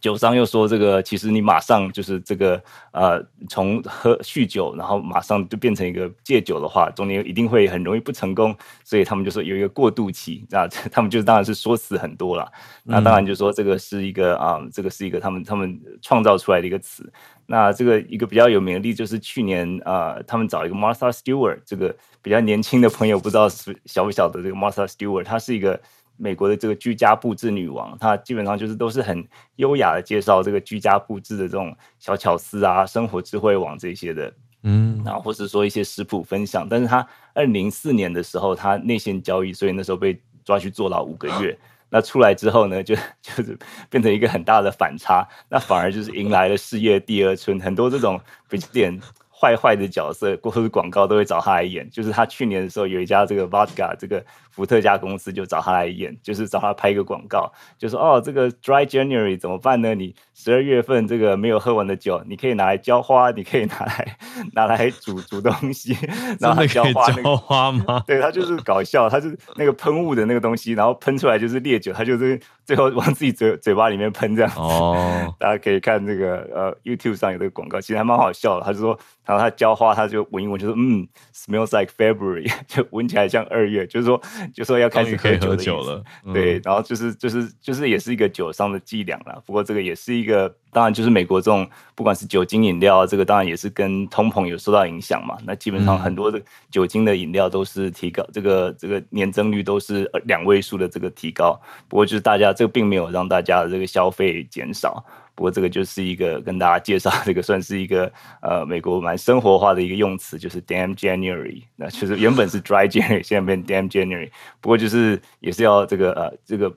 [0.00, 8.56] 酒商又说这个，其实你马上就是这个呃，从喝酗酒，然后马上就变成一个戒酒的话，中间一定会很容易不成功。
[8.84, 12.50] 所以他们就说有一个过渡期，那他们就当然是说辞很多了。
[12.84, 17.10] 那当然就说这个是一个啊、呃，这个是一个他们他们创造出来的一个词。
[17.46, 25.80] 那这个一个比较有名的例子就是去年啊、呃，他们找一个 Martha Stewart 这个比较年轻的朋友，不知道是晓不晓得这个 Martha Stewart，他是一个
[26.16, 29.26] 美国的这个居家布置女王，她基本上就是都是很
[29.56, 36.66] 优雅的介绍这个居家布置的这种小巧思啊，生活智慧网这些的，嗯，然后或是说一些食谱分享。
[36.68, 41.56] 但是她二零零四年的时候，她内线交易，所以那时候被抓去坐牢五个月。
[41.88, 43.56] 那出来之后呢，就就是
[43.88, 49.00] 变成一个很大的反差，那反而就是迎来了事业第二春，很多这种比较点
[49.38, 51.88] 坏坏的角色或者是广告都会找他来演。
[51.90, 59.94] 就是他去年的时候有一家这个 Vodka 这个伏特加公司就找他来演，就是找他拍一个广告，就说哦这个 Dry January 怎么办呢？
[59.94, 64.16] 你十二月份这个没有喝完的酒，你可以拿来浇花，你可以拿来
[64.54, 65.94] 拿来煮煮东西，
[66.40, 68.02] 然后浇花、那个、浇花吗？
[68.08, 74.58] 对，他就是搞笑，他是那个喷雾的那个东西，然后喷出来就是烈酒，他就是最后往自己嘴嘴巴里面喷这样子。
[74.58, 78.64] 哦，大家可以看这个呃 YouTube 上有这个广告，其实还蛮好笑的。
[78.64, 84.18] 他就说，然后他浇花，他就闻一闻，就说嗯，smells like February， 就闻起来像二月，就是说。
[84.54, 89.36] 就说要开始喝酒，喝酒了，嗯、对，然后就是就是就是也是一个酒商的伎俩啦。
[89.44, 95.36] 不过这个也是一个，当然就是美国这种不管是酒精饮料，这个当然也是跟通膨有受到影响嘛。
[95.44, 101.60] 那基本上很多的酒精的饮料都是提高，这个这个年增率都是两位数的这个提高。
[101.88, 105.04] 不过就是大家这个并没有让大家的这个消费减少。
[105.36, 111.62] 不过这个就是一个跟大家介绍，这个算是一个呃美国蛮生活化的一个用词，就是 Damn January。
[111.76, 114.30] 那其实原本是 Dry January，现在变 Damn January。
[114.62, 116.74] 不过就是也是要这个呃这个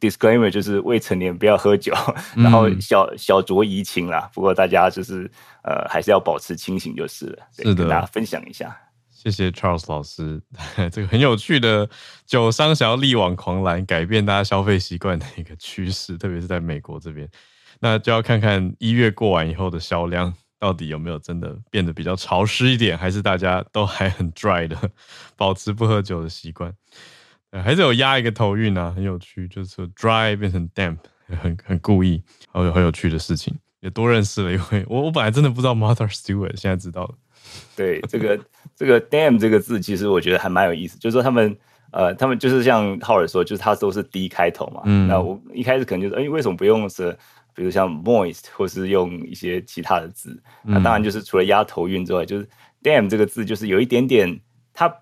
[0.00, 1.94] disclaimer，就是未成年不要喝酒，
[2.34, 4.28] 然后小小酌怡情啦。
[4.34, 5.30] 不过大家就是
[5.62, 7.38] 呃还是要保持清醒就是了。
[7.56, 8.76] 对，是的，跟大家分享一下。
[9.12, 10.42] 谢谢 Charles 老师，
[10.90, 11.88] 这个很有趣的
[12.26, 17.28] 酒商想要力挽狂澜，改变大家消费习惯的一个趋势，特别是在美国这边。
[17.84, 24.78] 那就要看看一月过完以后的销量到底有没有真的变得比较潮湿一点，还是大家都还很 dry 的，
[25.36, 26.72] 保持不喝酒的习惯。
[27.50, 30.98] 还是有押一个头韵啊，很有趣，就是说 dry 变成 damp，
[31.42, 34.84] 很很故意，好有很有趣的事情，也多认识了一位。
[34.88, 37.14] 我我本来真的不知道 Martha Stewart，现在知道了。
[37.74, 38.38] 对，这个
[38.76, 41.58] 这个 damn 这个字，其实我觉得还蛮有意思，就是说他们。
[41.94, 44.80] 呃，他们就是像浩尔说，就是他都是 D 开头嘛。
[44.86, 45.06] 嗯。
[45.08, 47.14] 那我一开始可能就是，哎，为什么不用是，
[47.54, 50.42] 比如像 moist，或是用一些其他的字？
[50.64, 52.48] 嗯、那当然就是除了押头韵之外，就是
[52.82, 54.40] damn 这个字就是有一点点，
[54.72, 54.92] 它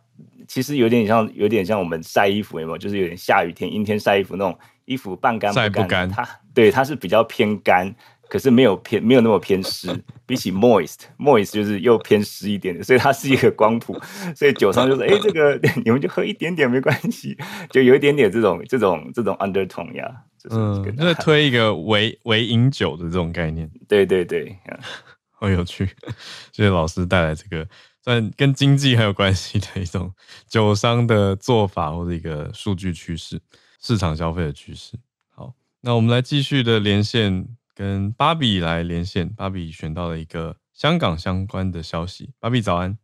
[0.49, 2.79] 其实有点像，有点像我们晒衣服有没有？
[2.79, 5.65] 就是有点下雨天、阴天晒衣服那种衣服半干不干。
[5.65, 6.09] 晒不干。
[6.09, 7.95] 它对，它是比较偏干。
[8.31, 9.88] 可是没有偏没有那么偏湿，
[10.25, 14.01] 比起 moist moist 就是又偏湿一点的，所以它是一个光谱。
[14.35, 17.37] 所以酒商就说：“哎，这个你们就喝一点点没关系，
[17.71, 20.09] 就有一点点这种这种这种 undertone 呀。”
[20.49, 23.71] 嗯，就是推一个微微饮酒的这种概念。
[23.87, 24.57] 对对对，
[25.33, 25.85] 好有趣。
[26.51, 27.69] 谢谢老师带来这个
[28.03, 30.11] 算跟经济很有关系的一种
[30.49, 33.38] 酒商的做法或者一个数据趋势、
[33.83, 34.99] 市场消费的趋势。
[35.29, 37.47] 好，那我们来继续的连线，
[37.81, 39.27] 跟芭比来连线。
[39.31, 42.35] 芭比选到了一个香港相关的消息。
[42.38, 42.99] 芭比早安，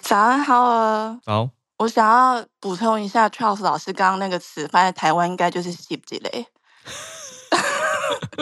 [0.00, 1.18] 早安，好啊。
[1.22, 1.50] 早。
[1.76, 6.46] 我想要补充一下，Charles 老师刚刚那个词放在台湾应该就是“吸积嘞”。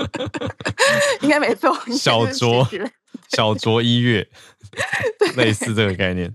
[1.22, 2.88] 应该没错，小酌
[3.28, 4.28] 小酌一月，
[5.34, 6.32] 类似这个概念。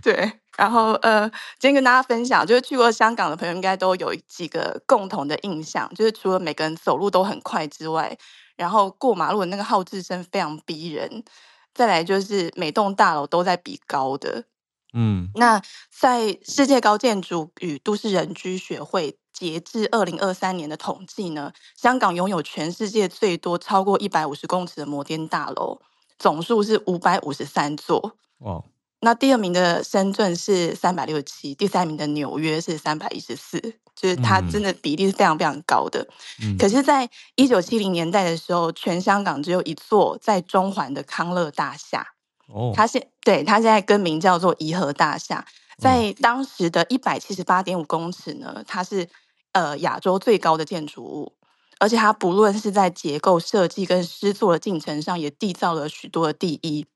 [0.00, 8.16] 对，然后呃，今天跟大家分享，就是去过香港的朋友应该都有几个共同的印象，就是除了每个人走路都很快之外，
[8.58, 11.24] 然后过马路的那个号志声非常逼人，
[11.72, 14.44] 再来就是每栋大楼都在比高的。
[14.92, 19.16] 嗯，那在世界高建筑与都市人居学会。
[19.30, 25.80] 截至二零二三年的统计呢，香港拥有全世界最多超过一百五十公尺的摩天大楼，
[26.18, 28.16] 总数是五百五十三座。
[28.38, 28.64] 哇！
[28.98, 33.62] 那第二名的深圳是三百六十七，第三名的纽约是三百一十四，
[34.00, 36.06] 就是它真的比例是非常非常高的。
[36.42, 42.06] 嗯、可是，在一九七零年代的时候，全香港只有一座在中环的康乐大厦。
[42.46, 45.44] 哦，它现对它现在更名叫做颐和大厦，
[45.78, 49.08] 在当时的一百七十八点五公尺呢，它是。
[49.52, 51.32] 呃，亚洲最高的建筑物，
[51.80, 56.86] 而且它不论是在结构设计跟施作的进程上，也缔造了许多的第一。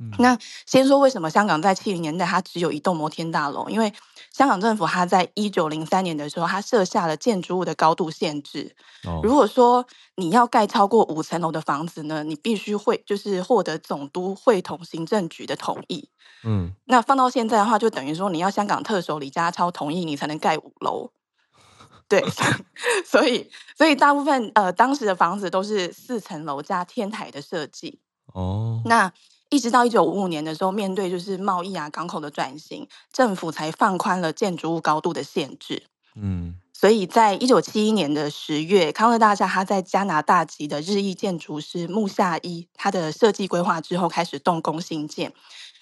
[0.00, 3.68] 嗯、那先说为什么香港在七零年代它只有一栋摩天大楼？
[3.68, 3.92] 因为
[4.32, 8.74] 香港政府它在一九零三年的时候，它设下了建筑物的高度限制。
[9.04, 9.86] 哦、如果说
[10.16, 16.08] 你要盖超过五层楼的房子呢，你必须会就是获得总督会同行政局的同意。
[16.44, 21.10] 嗯，那放到现在的话，就等于说你要香港特首李家超同意，你才能盖五楼。
[22.08, 22.24] 对
[23.06, 28.00] 所以所以大部分呃当时的房子都是四层楼加天台的设计
[28.32, 28.82] 哦。
[28.84, 29.12] 那
[29.50, 35.82] 一直到一九五五年的时候，面对就是贸易啊港口的转型，政府才放宽了建筑物高度的限制。
[36.14, 45.32] 嗯，所以在一九七一年的十月，康乐大厦它在加拿大籍的日裔建筑师木下一他的设计规划之后，开始动工兴建。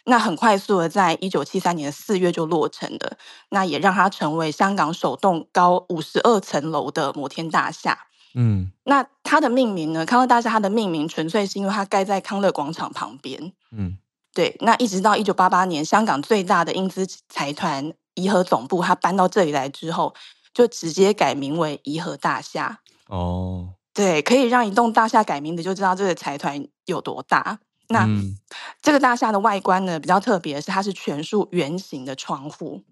[0.04, 3.18] 那很快速的，在一九七三年四月就落成了，
[3.50, 8.07] 那也让它成为香港首栋高五十二层楼的摩天大厦。
[8.34, 10.04] 嗯，那它的命名呢？
[10.04, 13.52] 康乐大厦它的命名纯粹是因为它盖在康乐广场旁边。
[13.72, 13.98] 嗯，
[14.34, 14.56] 对。
[14.60, 20.14] 那一直到一九八八年，香港最大的英资财团颐和总部它搬到这里来之后，
[20.52, 22.80] 就直接改名为颐和大厦。
[23.08, 27.58] 哦，对，可以让一栋大厦改名字，就知道这个财团有多大。
[27.88, 28.36] 那、嗯、
[28.82, 32.84] 这个大厦的外观呢，比较特别的是，它是全数圆形的窗户。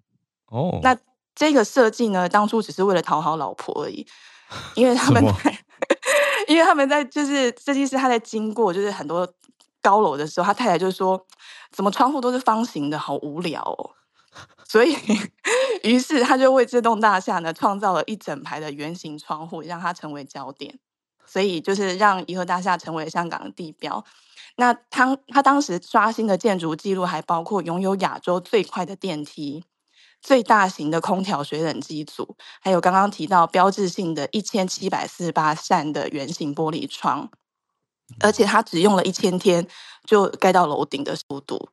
[0.47, 0.97] 哦，那
[1.35, 4.07] 这个设计呢，当初只是为了讨好老婆而已，
[4.75, 5.59] 因为他们在，
[6.47, 9.27] 因为他们在就是设计师他在经过就是很多
[9.81, 11.25] 高楼的时候，他太太就说
[11.71, 13.91] ：“怎么窗户都是方形的，好无聊哦。”
[14.67, 14.95] 所以，
[15.83, 20.77] 于是他就为这栋大厦呢创造了一整排的圆形窗户，让它成为焦点。
[21.25, 24.03] 所以，就是让颐和大厦成为香港的地标。
[24.57, 29.63] 那他他当时刷新的建筑记录还包括拥有亚洲最快的电梯、
[30.21, 37.29] 最大型的空调水冷机组，还有刚刚提到标志性的一千七百四十八扇的圆形玻璃窗，
[38.19, 39.67] 而且它只用了一千天
[40.05, 41.69] 就盖到楼顶的速度。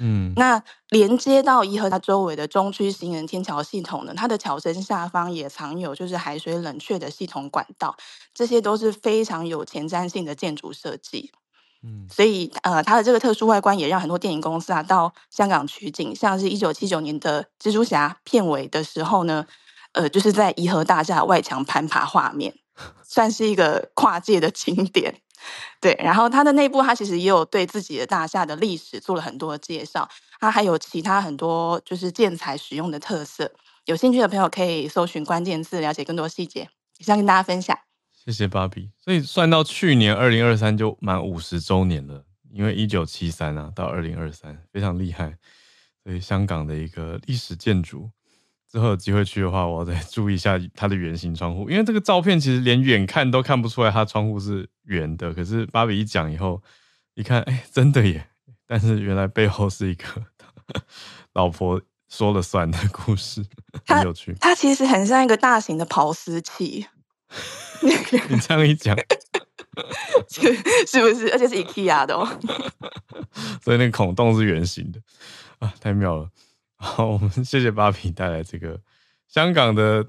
[0.00, 7.96] 嗯，那连接到颐和它周围的中区行人天桥系统呢，它的桥身下方也藏有就是海水冷却的系统管道，
[8.34, 11.30] 这些都是非常有前瞻性的建筑设计。
[11.86, 19.46] 嗯，所以呃，它的这个特殊外观也让很多电影公司啊到香港取景，像是一九七九年的《蜘蛛侠》片尾的时候呢，
[19.92, 22.54] 呃，就是在颐和大厦外墙攀爬画面，
[23.06, 25.20] 算是一个跨界的经典。
[25.78, 30.08] 对，然后它的内部，它其实也有对自己的大厦的历史做了很多介绍，
[30.40, 33.52] 它还有其他很多就是建材使用的特色。
[33.84, 36.70] 有兴趣的朋友可以搜寻关键字，了解更多细节。
[36.96, 37.83] 以上跟大家分享。
[38.24, 38.90] 谢谢芭比。
[38.98, 45.36] 所以算到去年二零二三就满五十周年了，因为一九七三啊到二零二三非常厉害。
[46.02, 48.10] 所以香港的一个历史建筑，
[48.70, 55.32] 之后有机会去的话，我要再注意一下它的圆形窗户，因为这个照片其实连远看都看不出来它窗户是圆的。
[55.32, 56.62] 可是芭比一讲以后，
[57.14, 58.28] 一看，哎、欸，真的耶！
[58.66, 60.06] 但是原来背后是一个
[61.32, 63.42] 老婆说了算的故事，
[63.86, 64.34] 很有趣。
[64.38, 66.86] 它其实很像一个大型的刨丝器。
[68.28, 68.96] 你这样一讲，
[70.28, 70.54] 是
[70.86, 71.30] 是不是？
[71.32, 72.26] 而且是 IKEA 的哦。
[73.62, 75.00] 所以那个孔洞是圆形的
[75.58, 76.30] 啊，太妙了。
[76.76, 78.80] 好，我们谢谢芭比带来这个
[79.26, 80.06] 香港的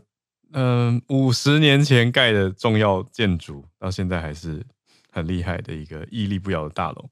[0.51, 4.63] 嗯五十年前盖的重要建筑，到现在还是
[5.09, 7.09] 很厉害的一个屹立不摇的大楼。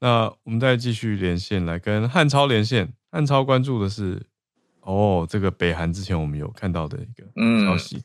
[0.00, 4.20] 那我们再继续连线来跟汉超连线，汉超关注的是
[4.80, 7.24] 哦，这个北韩之前我们有看到的一个
[7.64, 7.96] 消息。
[7.96, 8.04] 嗯、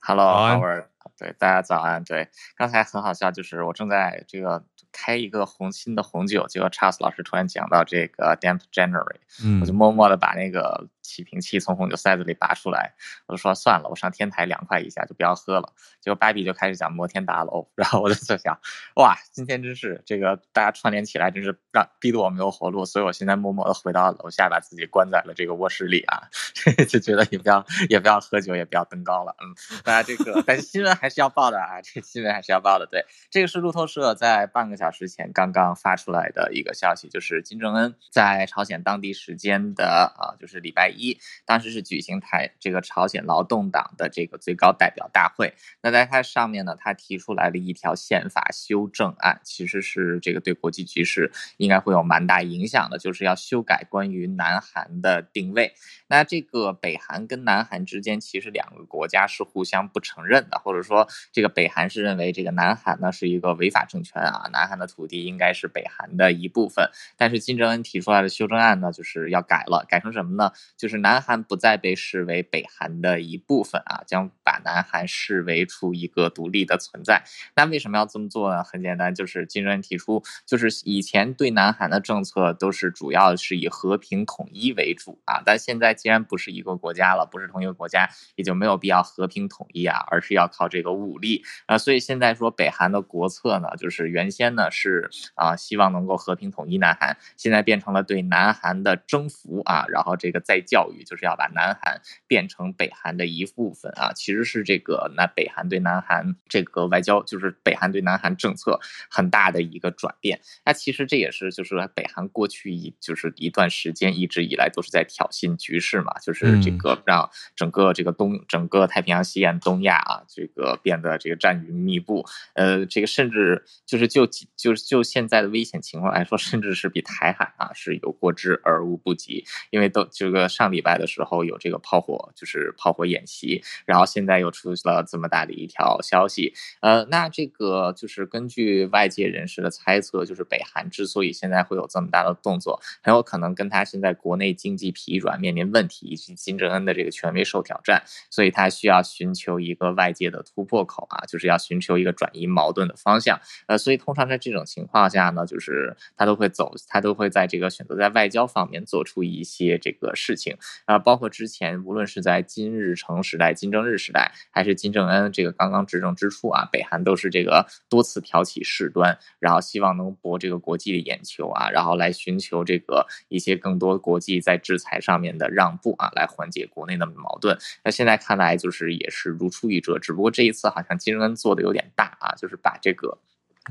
[0.00, 0.84] Hello，Howard，
[1.18, 2.02] 对，大家早安。
[2.04, 4.64] 对，刚才很好笑，就是我正在这个。
[4.94, 12.94] 开一个红心的红酒，结果 Charles 老师突然讲到这个 Damp January，嗯，我就默默的把那个起瓶器从红酒塞子里拔出来，
[13.26, 15.72] 我就说算了，我上天台凉快一下，就不要喝了。
[16.00, 18.58] 结果芭比就开始讲摩天大楼，然后我就在想，
[18.96, 26.28] 哇，今天真是这个大家串联起来，真是让逼得我没有活路，所以我现在默默的回到楼下，把自己关在了这个卧室里啊，
[26.88, 45.54] 就觉得也不要也不要喝酒，也不要登高了，嗯，大家这个但新闻还是要报的啊，这新闻还是要报的，对，这个是路透社在半个小时前刚刚发出来的一个消息，就是金正恩在朝鲜当地时间的啊，就是礼拜一，当时是举行台这个朝鲜劳动党的这个最高代表大会。
[45.80, 55.72] 那在它上面呢，他提出来了一条宪法修正案，其实是这个对国际局势应该会有蛮大影响的，就是要修改关于南韩的定位。
[56.08, 65.22] 那这个北韩跟南韩之间其实两个国家是互相不承认的，或者说这个北韩是认为这个南韩呢是一个违法政权啊，南韩的土地。
[65.22, 70.52] 应该是北韩的一部分，但是金正恩提出来的修正案呢，就是要改了，改成什么呢？
[70.82, 77.22] 就是南韩不再被视为北韩的一部分啊，将把南韩视为出一个独立的存在。
[77.54, 78.64] 那为什么要这么做呢？
[78.64, 91.78] 很简单，就是金正恩提出，就是以前对南韩的政策都是主要是以和平统一为主啊，但现在既然不是一个国家了，不是同一个国家，也就没有必要和平统一啊，而是要靠这个武力啊。
[91.78, 95.10] 所以现在说北韩的国策呢，就是原先呢是。
[95.34, 110.40] 啊，希望能够和平统一南韩，现在变成了对南韩的征服啊，然后这个再教育，就是要把南韩变成北韩的一部分啊，其实是这个南北韩对南韩这个外交，就是北韩对南韩政策很大的一个转变。
[110.64, 124.82] 那其实这也是就是北韩过去一就是一段时间一直以来都是在挑衅局势嘛，就是这个让整个这个东整个太平洋西岸东亚啊，这个变得这个战云密布，呃，这个甚至就是就就是。
[124.92, 129.42] 就现在的危险情况来说，甚至是比台海啊是有过之而无不及。
[129.70, 136.54] 因为都这个上上礼拜的时候有这个炮火，就是炮火演习，然后现在又出了这么大的一条消息。
[136.80, 153.40] 呃，那这个就是根据外界人士的猜测，就是北韩之所以现在会有这么大的动作，很有可能跟他现在国内经济疲软、面临问题以及金正恩的这个权威受挑战，所以他需要寻求一个外界的突破口啊，就是要寻求一个转移矛盾的方向。
[153.66, 160.51] 呃，所以通常在这种情况下呢，就是他都会走，他都会在这个选择在外交方面做出一些这个事情
[160.84, 177.58] 啊，包括之前无论是在金日成时代、金正日时代，还是金正恩这个刚刚执政之初啊，北韩都是这个多次挑起事端，然后希望能博这个国际的眼球啊，然后来寻求这个一些更多国际在制裁上面的让步啊，来缓解国内的矛盾。
[177.84, 183.18] 那现在看来就是也是如出一辙，只不过这一次好像金正恩做的有点大啊，就是把这个。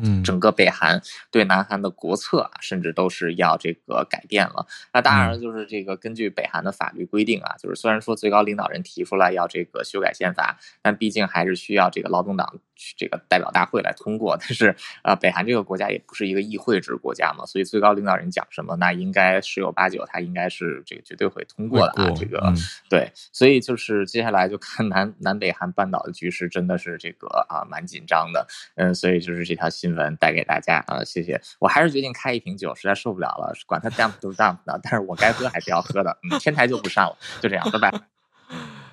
[0.02, 4.66] 嗯，整个北韩对南韩的国策啊，甚至都是要这个改变了。
[4.94, 14.38] 那当然就是这个根据北韩的法律规定啊，就是虽然说最高领导人提出来要这个修改宪法，但毕竟还是需要这个劳动党去这个代表大会来通过。
[14.38, 22.12] 但是呃，北韩这个国家也不是一个议会制国家嘛，所以最高领导人讲什么，那应该十有八九他应该是这个绝对会通过的啊。
[22.16, 22.56] 这个、嗯、
[22.88, 28.46] 对，所以就是接下来就看南南北韩半岛的局势真的是这个啊蛮紧张的。
[28.76, 29.72] 嗯，所以就是这条。
[29.72, 31.42] 新闻带给大家啊，谢谢。
[31.58, 36.18] 我还是决定开一瓶酒，实在受不了了，管它 dump 都 dump 的，但是我该喝还是要喝的。
[36.30, 38.21] 嗯，天台就不上了，就这样，拜拜。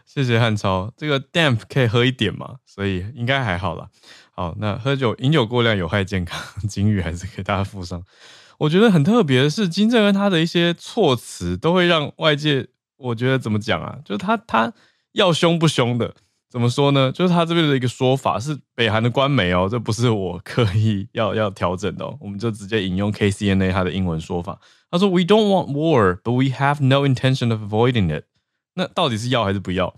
[0.08, 3.88] 谢谢汉超，这个 damp 可以喝一点嘛，所以应该还好了。
[4.32, 8.02] 好，那喝酒饮酒过量有害健康， 警语还是给大家附上。
[8.56, 14.72] 我觉得很特别的是，金正恩他的一些措辞都会让外界，我觉得怎么讲啊，就是他他
[15.12, 16.14] 要凶不凶的。
[16.50, 17.12] 怎么说呢？
[17.12, 24.58] 就是他这边的一个说法是北韩的官媒哦，这不是我刻意要要调整的哦，我们就直接引用 KCNA 他的英文说法。
[24.90, 28.24] 他说：“We don't want war, but we have no intention of avoiding it。”
[28.78, 29.94] 那到底是要还是不要？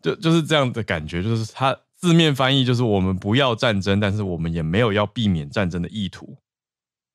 [0.00, 6.38] 就就是这样的感觉，就是他字面翻译就是我们不要战争，但是我们也没有要避免战争的意图。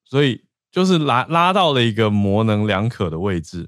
[0.04, 3.68] 所以就是拉拉到了一个模棱两可的位置。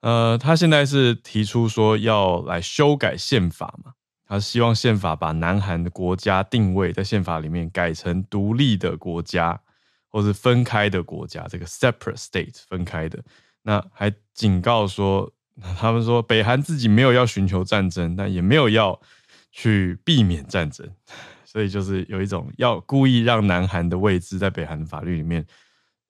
[0.00, 3.92] 呃，他现在是提出说要来修改宪法嘛。
[4.26, 9.60] 他希望宪法把南韩的国家定位在宪法里面改成独立的国家，
[10.08, 13.22] 或是分开的国家，这个 separate state 分开的。
[13.62, 15.30] 那还警告说，
[15.78, 18.98] 他们说北韩自己没有要寻求战争，但也没有要
[19.50, 20.90] 去避免战争，
[21.44, 25.46] 所以就是有一种要故意让南韩的位置在北韩的法律里面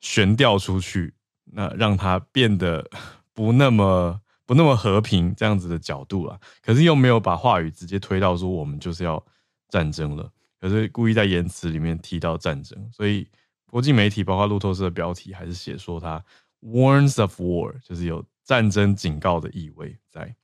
[0.01, 1.13] 悬吊出去，
[1.53, 2.89] 那让它变得
[3.35, 6.39] 不那么不那么和平这样子的角度了。
[6.63, 9.23] 可是又没有把话语直接推到说我们就是要
[9.69, 10.31] 战争了，
[10.61, 13.29] 可是故意在言辞里面提到战争，所以
[13.69, 16.25] 国际媒体包括路透社的标题还是写说他。
[16.65, 20.35] Warns of war，就是有战争警告的意味在。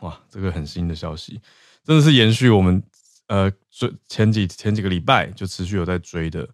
[0.00, 1.40] 哇，这个很新的消息，
[1.82, 2.82] 真的是延续我们
[3.28, 6.48] 呃追前几前几个礼拜就持续有在追的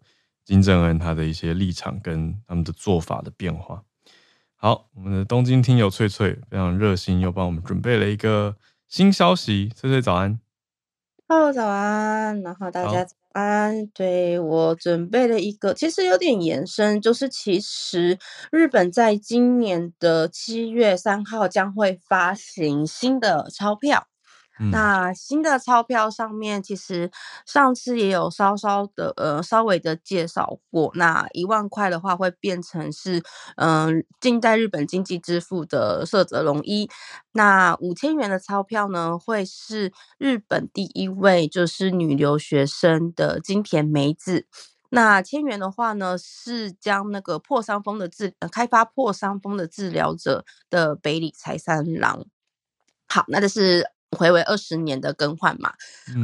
[0.45, 3.83] 金正恩他的一些立场跟他们的做法的变化。
[4.55, 8.57] 好，我们的东京听友翠翠非常热心，又帮我们准备了一个
[8.89, 9.71] 新消息。
[9.75, 10.41] 翠翠早安
[11.29, 13.07] ，Hello 早安，然后大家。
[13.35, 18.16] 啊，对，我准备了一个，其实有点延伸，就是其实
[18.53, 24.07] 日本在今年的七月三号将会发行新的钞票。
[24.71, 27.11] 那新的钞票上面，其实
[27.45, 30.93] 上次也有稍稍的呃稍微的介绍过。
[30.95, 33.21] 那一万块的话，会变成是
[33.57, 36.89] 嗯、近代日本经济之父的涩泽龙一。
[37.33, 44.47] 那五千元的钞票呢，会是日本第一位就是女留学生的金田美子。
[44.91, 52.25] 那千元的话呢，是将那个破伤风的治、呃、开发破伤风的治疗者的北里柴三郎。
[53.09, 53.91] 好，那这是。
[54.11, 55.73] 回为二十年的更换嘛，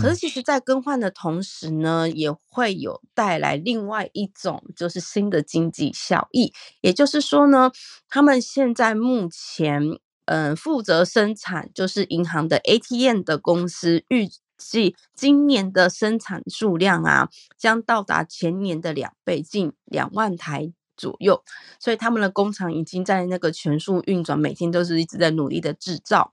[0.01, 6.53] 可是其实，在更换的同时呢，也会有带来另外一种就是新的经济效益。
[6.81, 7.73] 也就是说呢，
[8.09, 9.83] 他们现在目前
[10.27, 17.29] 嗯负责生产就是银行的 ATM 的公司，预计今年的生产数量啊，
[17.59, 21.43] 将到达前年的两倍，近两万台左右。
[21.81, 26.31] 所以他们的工厂已经在那个全速运转，每天都是一直在努力的制造。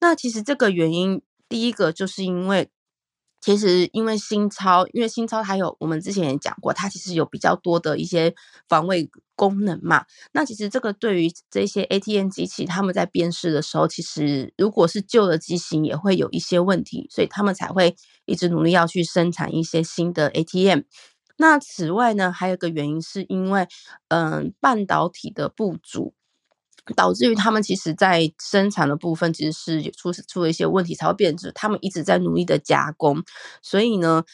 [0.00, 2.68] 那其实这个原因，第一个就是因为，
[3.40, 8.34] 其实因为新钞，因为新钞它有我们之前也讲过，它其实有比较多的一些
[8.68, 10.04] 防卫功能嘛。
[10.32, 17.94] 那其实这个对于这些 ATM 机器，他们在辨识的时候，其实如果是旧的机型，也会有一些问题，所以他们才会
[18.24, 20.80] 一直努力要去生产一些新的 ATM。
[21.38, 23.68] 那此外呢，还有一个原因是因为，
[24.08, 26.15] 嗯、半导体的不足。
[26.94, 33.22] 导致于他们其实，在生产的部分其实是出出了一些问题，才会变质他们一直在努力的加工。
[33.62, 34.24] 所以呢，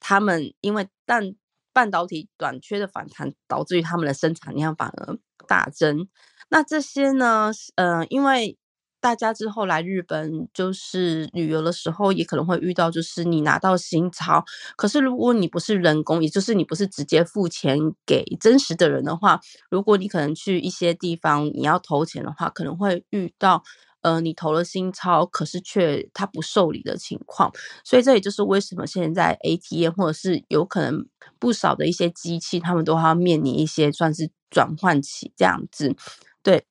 [0.00, 1.34] 他们因为但
[1.72, 6.08] 半导体短缺的反弹，导致于他们的生产量反而大增。
[6.48, 8.56] 那这些呢，呃，因为。
[9.00, 14.44] 大家之后来日本就是旅游的时候，也可能会遇到，就是你拿到新钞，
[14.76, 19.40] 可是如果你不是人工，也就是你不是直接付钱给真实的人的话，
[19.70, 23.62] 如果你可能去一些地方你要投钱的话，可能会遇到，
[24.02, 27.50] 呃，你投了新钞，可是却他不受理的情况。
[27.84, 31.06] 所以这也就是为什么现在 ATM 或者是有可能
[31.38, 35.96] 不少的一些机器，他们都要面临一些算是转换期这样子。
[36.42, 36.66] 对，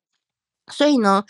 [0.72, 1.24] 所以呢。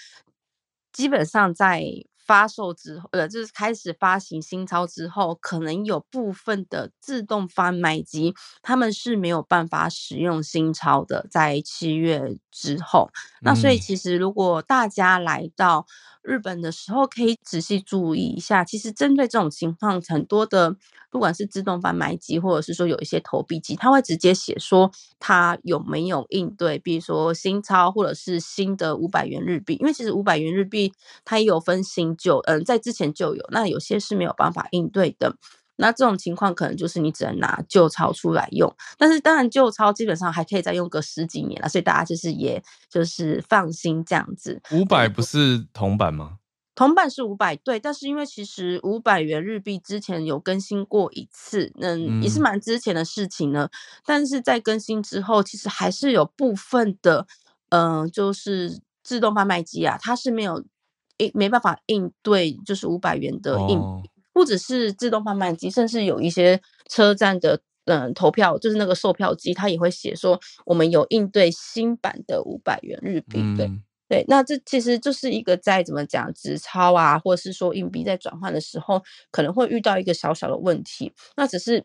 [0.93, 1.85] 基本上在
[2.17, 13.11] 发售之后，呃，就是开始发行新钞之后，可能有部分的自动贩卖机，他们是没有办法使用新钞的，在七月之后。
[13.43, 15.87] 那所以其实如果大家来到
[16.23, 20.77] 日本的时候，可以仔细注意一下，其实针对这种情况，很多的。
[21.13, 30.93] 不管是自动贩卖机，或者是说有一些投币机，它会直接写说它有没有应对，比如说新钞或者是新的五百元日币，因为其实五百元日币
[31.25, 35.35] 它也有分新旧，嗯，在之前就有，那有些是没有办法应对的。
[35.81, 44.61] 那这种情况可能就是你只能拿旧钞出来用，但是当然旧钞基本上还可以再用个十几年了，所以大家就是也就是放心这样子。
[44.71, 46.37] 五百不是铜板吗？
[46.77, 53.69] 铜板是五百对，但是因为其实五百元日币之前有更新过一次，嗯，也是蛮之前的事情呢。
[54.07, 57.27] 但是在更新之后，其实还是有部分的，
[57.69, 60.65] 嗯、呃，就是自动贩卖机啊，它是没有
[61.19, 64.11] 应没办法应对，就是五百元的硬币，
[64.41, 73.67] 不只是自动贩卖机，甚至有一些车站的嗯、呃、投票，就是那个售票机，它也会写说我们有应对新版的五百元日币，对。
[73.67, 81.13] 嗯对，那这其实就是一个在怎么讲纸钞啊，或者是说硬币在转换的时候，可能会遇到一个小小的问题。
[81.37, 81.85] 那只是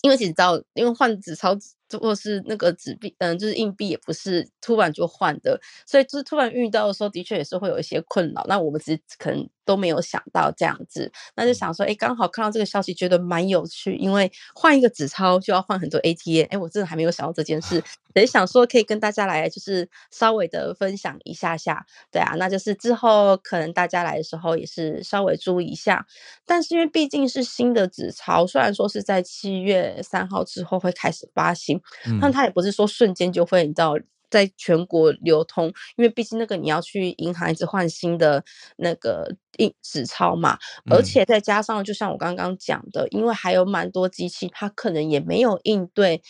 [0.00, 1.54] 因为其实知道，因为换纸钞
[2.00, 8.44] 或是那个纸币，嗯，就是硬币也不是突然就换的，所以就是突然遇到的时候，的确也是会有一些困扰。
[8.48, 17.82] 那我们只可能都没有想到这样子，那就想说，哎，刚好看到这个消息，觉得蛮有趣，因为换一个纸钞就要换很多 ATM，哎，我真的还没有想到这件事，
[18.14, 26.06] 也想说可以跟大家来，就是稍微的分享一下下，对啊，那就是之后可能大家来的时候也是稍微注意一下，
[26.44, 31.75] 但是因为毕竟是新的纸钞，虽然说是在七月三号之后会开始发行。
[32.20, 33.98] 但它也不是说瞬间就会你知道
[34.30, 35.66] 在全国流通，
[35.96, 38.44] 因为毕竟那个你要去银行一直换新的
[38.76, 40.58] 那个印纸钞嘛，
[40.90, 46.22] 而且再加上就像我刚刚讲的，因为还有蛮多机器，它可能也没有应对，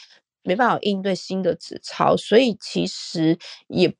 [0.42, 3.38] 没办法应对新的纸钞，所以其实
[3.68, 3.94] 也。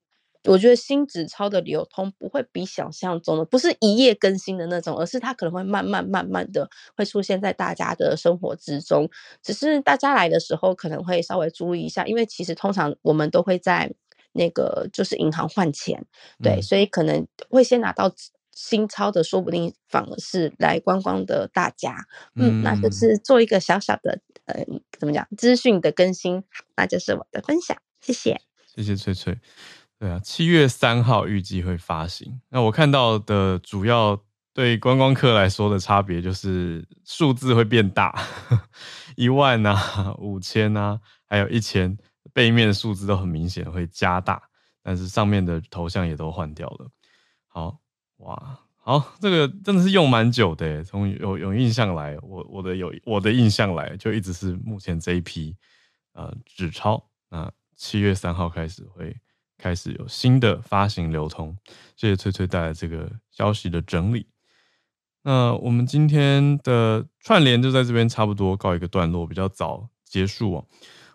[0.47, 9.09] 我觉得新纸钞的流通不会比想象中的，不是一夜更新的那种，而是它可能会慢慢慢慢的会出现在大家的生活之中。
[9.43, 13.93] 只是大家来的时候可能会稍微注意一下，因为其实通常我们都会在
[14.33, 16.05] 那个就是银行换钱，
[16.43, 18.13] 对，嗯、所以可能会先拿到
[18.53, 22.07] 新钞的，说不定反而是来观光的大家。
[22.35, 24.65] 嗯，嗯，那就是做一个小小的呃，
[24.99, 26.45] 怎么讲资讯的更新，
[26.77, 28.41] 那就是我的分享，谢谢，
[28.75, 29.39] 谢谢翠翠。
[29.99, 32.39] 对啊，七月三号预计会发行。
[32.51, 34.23] 那我看到的主要
[34.53, 38.15] 对观光客来说的差别就是数字会变大，
[39.17, 41.97] 一万啊、五千啊，还有一千，
[42.35, 44.43] 背面数字都很明显会加大，
[44.83, 46.91] 但是上面的头像也都换掉了。
[47.47, 47.79] 好
[48.19, 55.57] 哇，好，这个真的是用蛮久的，从有有印象来，我我的有我的印象来，就一直是目前这一批
[56.13, 57.03] 呃纸钞。
[57.31, 59.17] 那七月三号开始会。
[59.59, 61.57] 开始有新的发行流通，
[61.97, 64.27] 谢谢翠翠带来这个消息的整理。
[65.23, 70.67] 那我们今天的串联就在这边差不多告一个段落，比较早结束哦。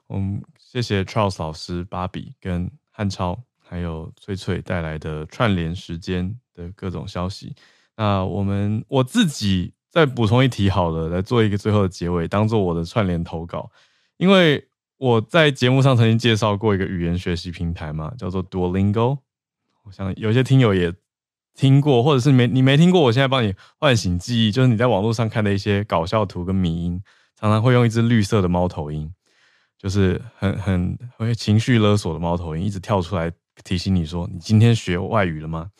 [0.07, 7.55] 我们谢谢 Charles 老师、芭比跟汉超，还有翠翠带来的串联时间的各种消息。
[7.95, 13.71] 那我们我自己再补充一题好了，来做一个最后的结尾，当做我的串联投稿，
[14.17, 14.67] 因为。
[15.01, 19.17] 我在节目上曾经介绍过一个语言学习平台嘛，叫做 Duolingo。
[19.83, 20.93] 我想有些听友也
[21.55, 27.01] 听过，或者是没你没听过，我现在帮你唤醒记忆，就是你在网络上看的一些搞笑图跟迷音，
[27.35, 29.11] 常常会用一只绿色的猫头鹰，
[29.75, 30.95] 就是很很
[31.35, 33.31] 情绪勒索的猫头鹰，一直跳出来
[33.63, 35.71] 提醒你说：“你今天学外语了吗？”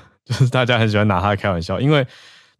[0.26, 2.06] 就是大家很喜欢拿它开玩笑，因为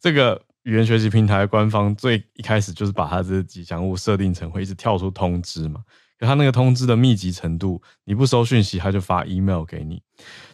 [0.01, 0.41] 这个。
[0.65, 5.83] 语言学习平台官方最一开始就是把它这吉祥物设定成会一直跳出通知嘛，
[6.19, 10.03] 可它那个通知的密集程度，你不收讯息，它就发 email 给你。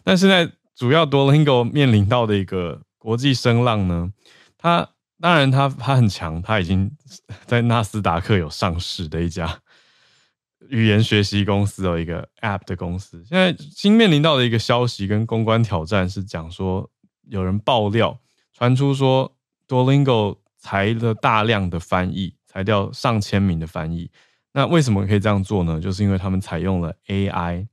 [0.03, 4.13] 但现在主要 Duolingo 面临到的一个国际声浪呢，
[4.57, 4.87] 它
[5.19, 6.91] 当然它它很强，它已经
[7.45, 9.59] 在纳斯达克有上市的一家
[10.69, 13.21] 语言学习公司哦，一个 app 的公司。
[13.27, 16.89] 现在新面临到的一个消息跟公关挑战是讲说，
[17.27, 18.17] 有人爆料
[18.53, 19.33] 传出说。
[19.67, 24.09] Duolingo 裁了大量的翻译，裁掉上千名的翻译。
[24.53, 25.79] 那为什么可以这样做呢？
[25.79, 27.67] 就是因为他们采用了 AI，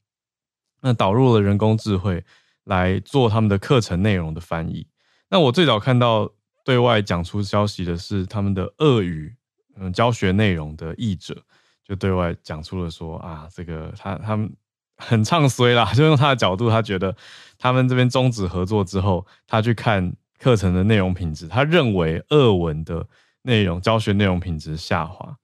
[0.81, 2.25] 那导入了人工智慧
[2.65, 4.87] 来做他们的课程内容的翻译。
[5.31, 6.31] 那我最早看到
[6.65, 9.35] 对外讲出消息的是他们的俄语
[9.77, 11.41] 嗯教学内容的译者，
[11.85, 14.53] 就对外讲出了说啊，这个他他们
[14.97, 17.17] 很唱衰啦， 就用他的角度，他觉得
[17.59, 20.15] 他们这边终止合作之后，他去看。
[20.43, 23.07] 课程的内容品质，他认为俄文的
[23.43, 25.37] 内容教学内容品质下滑。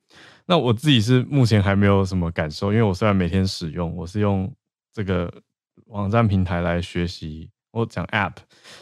[0.44, 4.52] 那我自己是目前还没有什么感受，因为我虽然每天使用，我是用
[4.92, 5.32] 这个
[5.86, 8.32] 网站平台来学习，我讲 App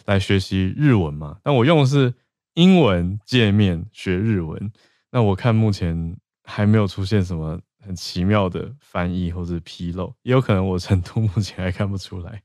[0.07, 2.14] 来学习日文嘛，但我用的是
[2.55, 4.73] 英文界面学日文。
[5.11, 12.43] 那我看目前还没有出现什么很奇妙的翻译或者纰漏，也有可能我程度目前还看不出来。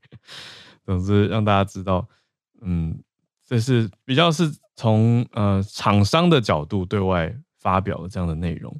[0.84, 2.06] 总之让大家知道，
[2.60, 3.02] 嗯。
[3.52, 7.30] 这是比较是从呃厂商的角度对外
[7.60, 8.74] 发表的这样的内容。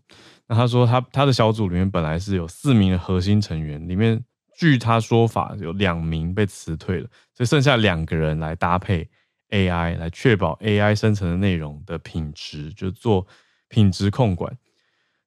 [0.48, 4.18] 那他说他他的小组里面本来是有四名核心成员，里面
[4.56, 9.06] 据他说法有两名被辞退了，所以剩下两个人来搭配
[9.50, 13.26] AI 来确保 AI 生成的内容的品质，就做
[13.68, 14.56] 品质控管。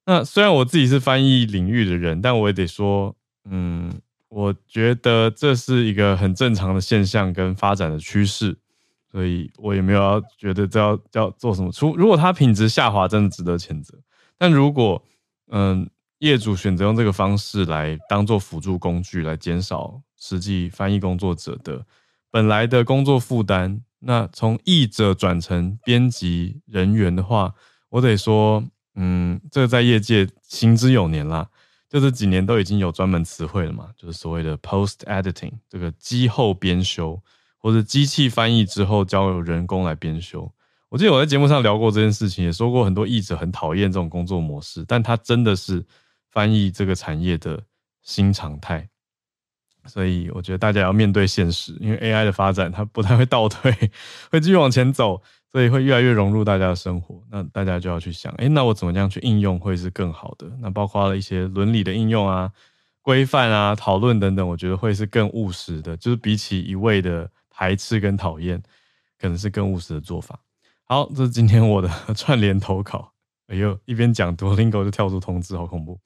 [0.06, 3.14] 那虽然我自己是翻译领域的人，但我也得说，
[3.48, 3.92] 嗯，
[4.28, 8.58] 我觉得这是一个很正常的现象跟发展的趋势。
[9.16, 11.72] 所以我也没有要觉得这要要做什么。
[11.72, 13.98] 除如果它品质下滑，真的值得谴责。
[14.36, 15.02] 但如果
[15.50, 15.88] 嗯，
[16.18, 21.86] 业主选择用这个方式来当做辅助工具，来减少实际翻译工作者的
[22.30, 27.54] 本来的工作负担，那从译者转成编辑人员的话，
[27.88, 28.62] 我得说，
[28.96, 31.48] 嗯，这个在业界行之有年啦。
[31.88, 37.18] 就这几年都已经有专门词汇了嘛，就是所谓的 post editing 这个机后编修，
[37.66, 40.48] 或者机器翻译之后交由人工来编修。
[40.88, 45.84] 我记得我在节目上聊过这件事情，也说过很多译者很讨厌这种工作模式，但它真的是
[46.30, 47.60] 翻译这个产业的
[48.04, 48.88] 新常态。
[49.84, 53.72] 所以我觉得大家要面对现实，因为 AI 的发展它不太会倒退，
[54.30, 55.20] 会继续往前走。
[55.52, 60.46] 所以会越来越融入大家的生活，那大家就要去想，诶，那我怎么样去应用会是更好的？
[60.60, 62.52] 那包括了一些伦理的应用啊、
[63.00, 68.62] 规范啊、讨论等等，我觉得会是更务实的，就是比起一味的排斥跟讨厌，
[69.18, 70.38] 可能是更务实的做法。
[70.84, 73.12] 好，这是今天我的 串联投稿。
[73.46, 75.98] 哎呦，一边讲 Duolingo 就跳出通知，好恐怖。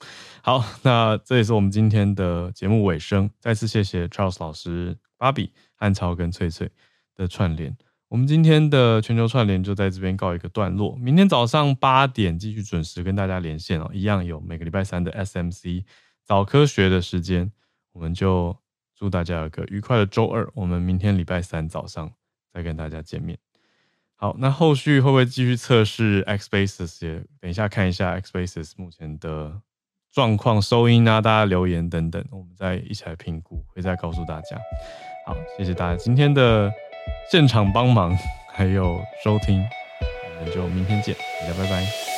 [0.42, 6.70] 好，那这也是我们今天的节目尾声，再次谢谢 Charles 老师、芭比、汉超跟翠翠
[7.16, 7.76] 的串联。
[8.08, 10.94] 我们今天的全球串联就在这边告一个段落。
[10.96, 15.84] 明天早上八点继续准时跟大家连线哦，一样有每个礼拜三的 SMC
[16.24, 17.50] 早科学的时间。
[17.92, 18.56] 我们就
[19.00, 20.46] 祝大家有个愉快的周二。
[20.52, 22.12] 我们明天礼拜三早上
[22.52, 23.38] 再跟大家见面。
[24.14, 27.24] 好，那后续会不会继续测试 X Spaces？
[27.40, 29.62] 等一下看一下 X Spaces 目前的
[30.12, 34.58] 状况、收音啊，大家留言等等，我们再一起来评估，会再告诉大家。
[35.26, 36.70] 好，谢谢大家今天的。
[37.30, 38.14] 现场帮忙，
[38.52, 39.64] 还有收听，
[40.38, 42.09] 我们就明天见，大家拜拜。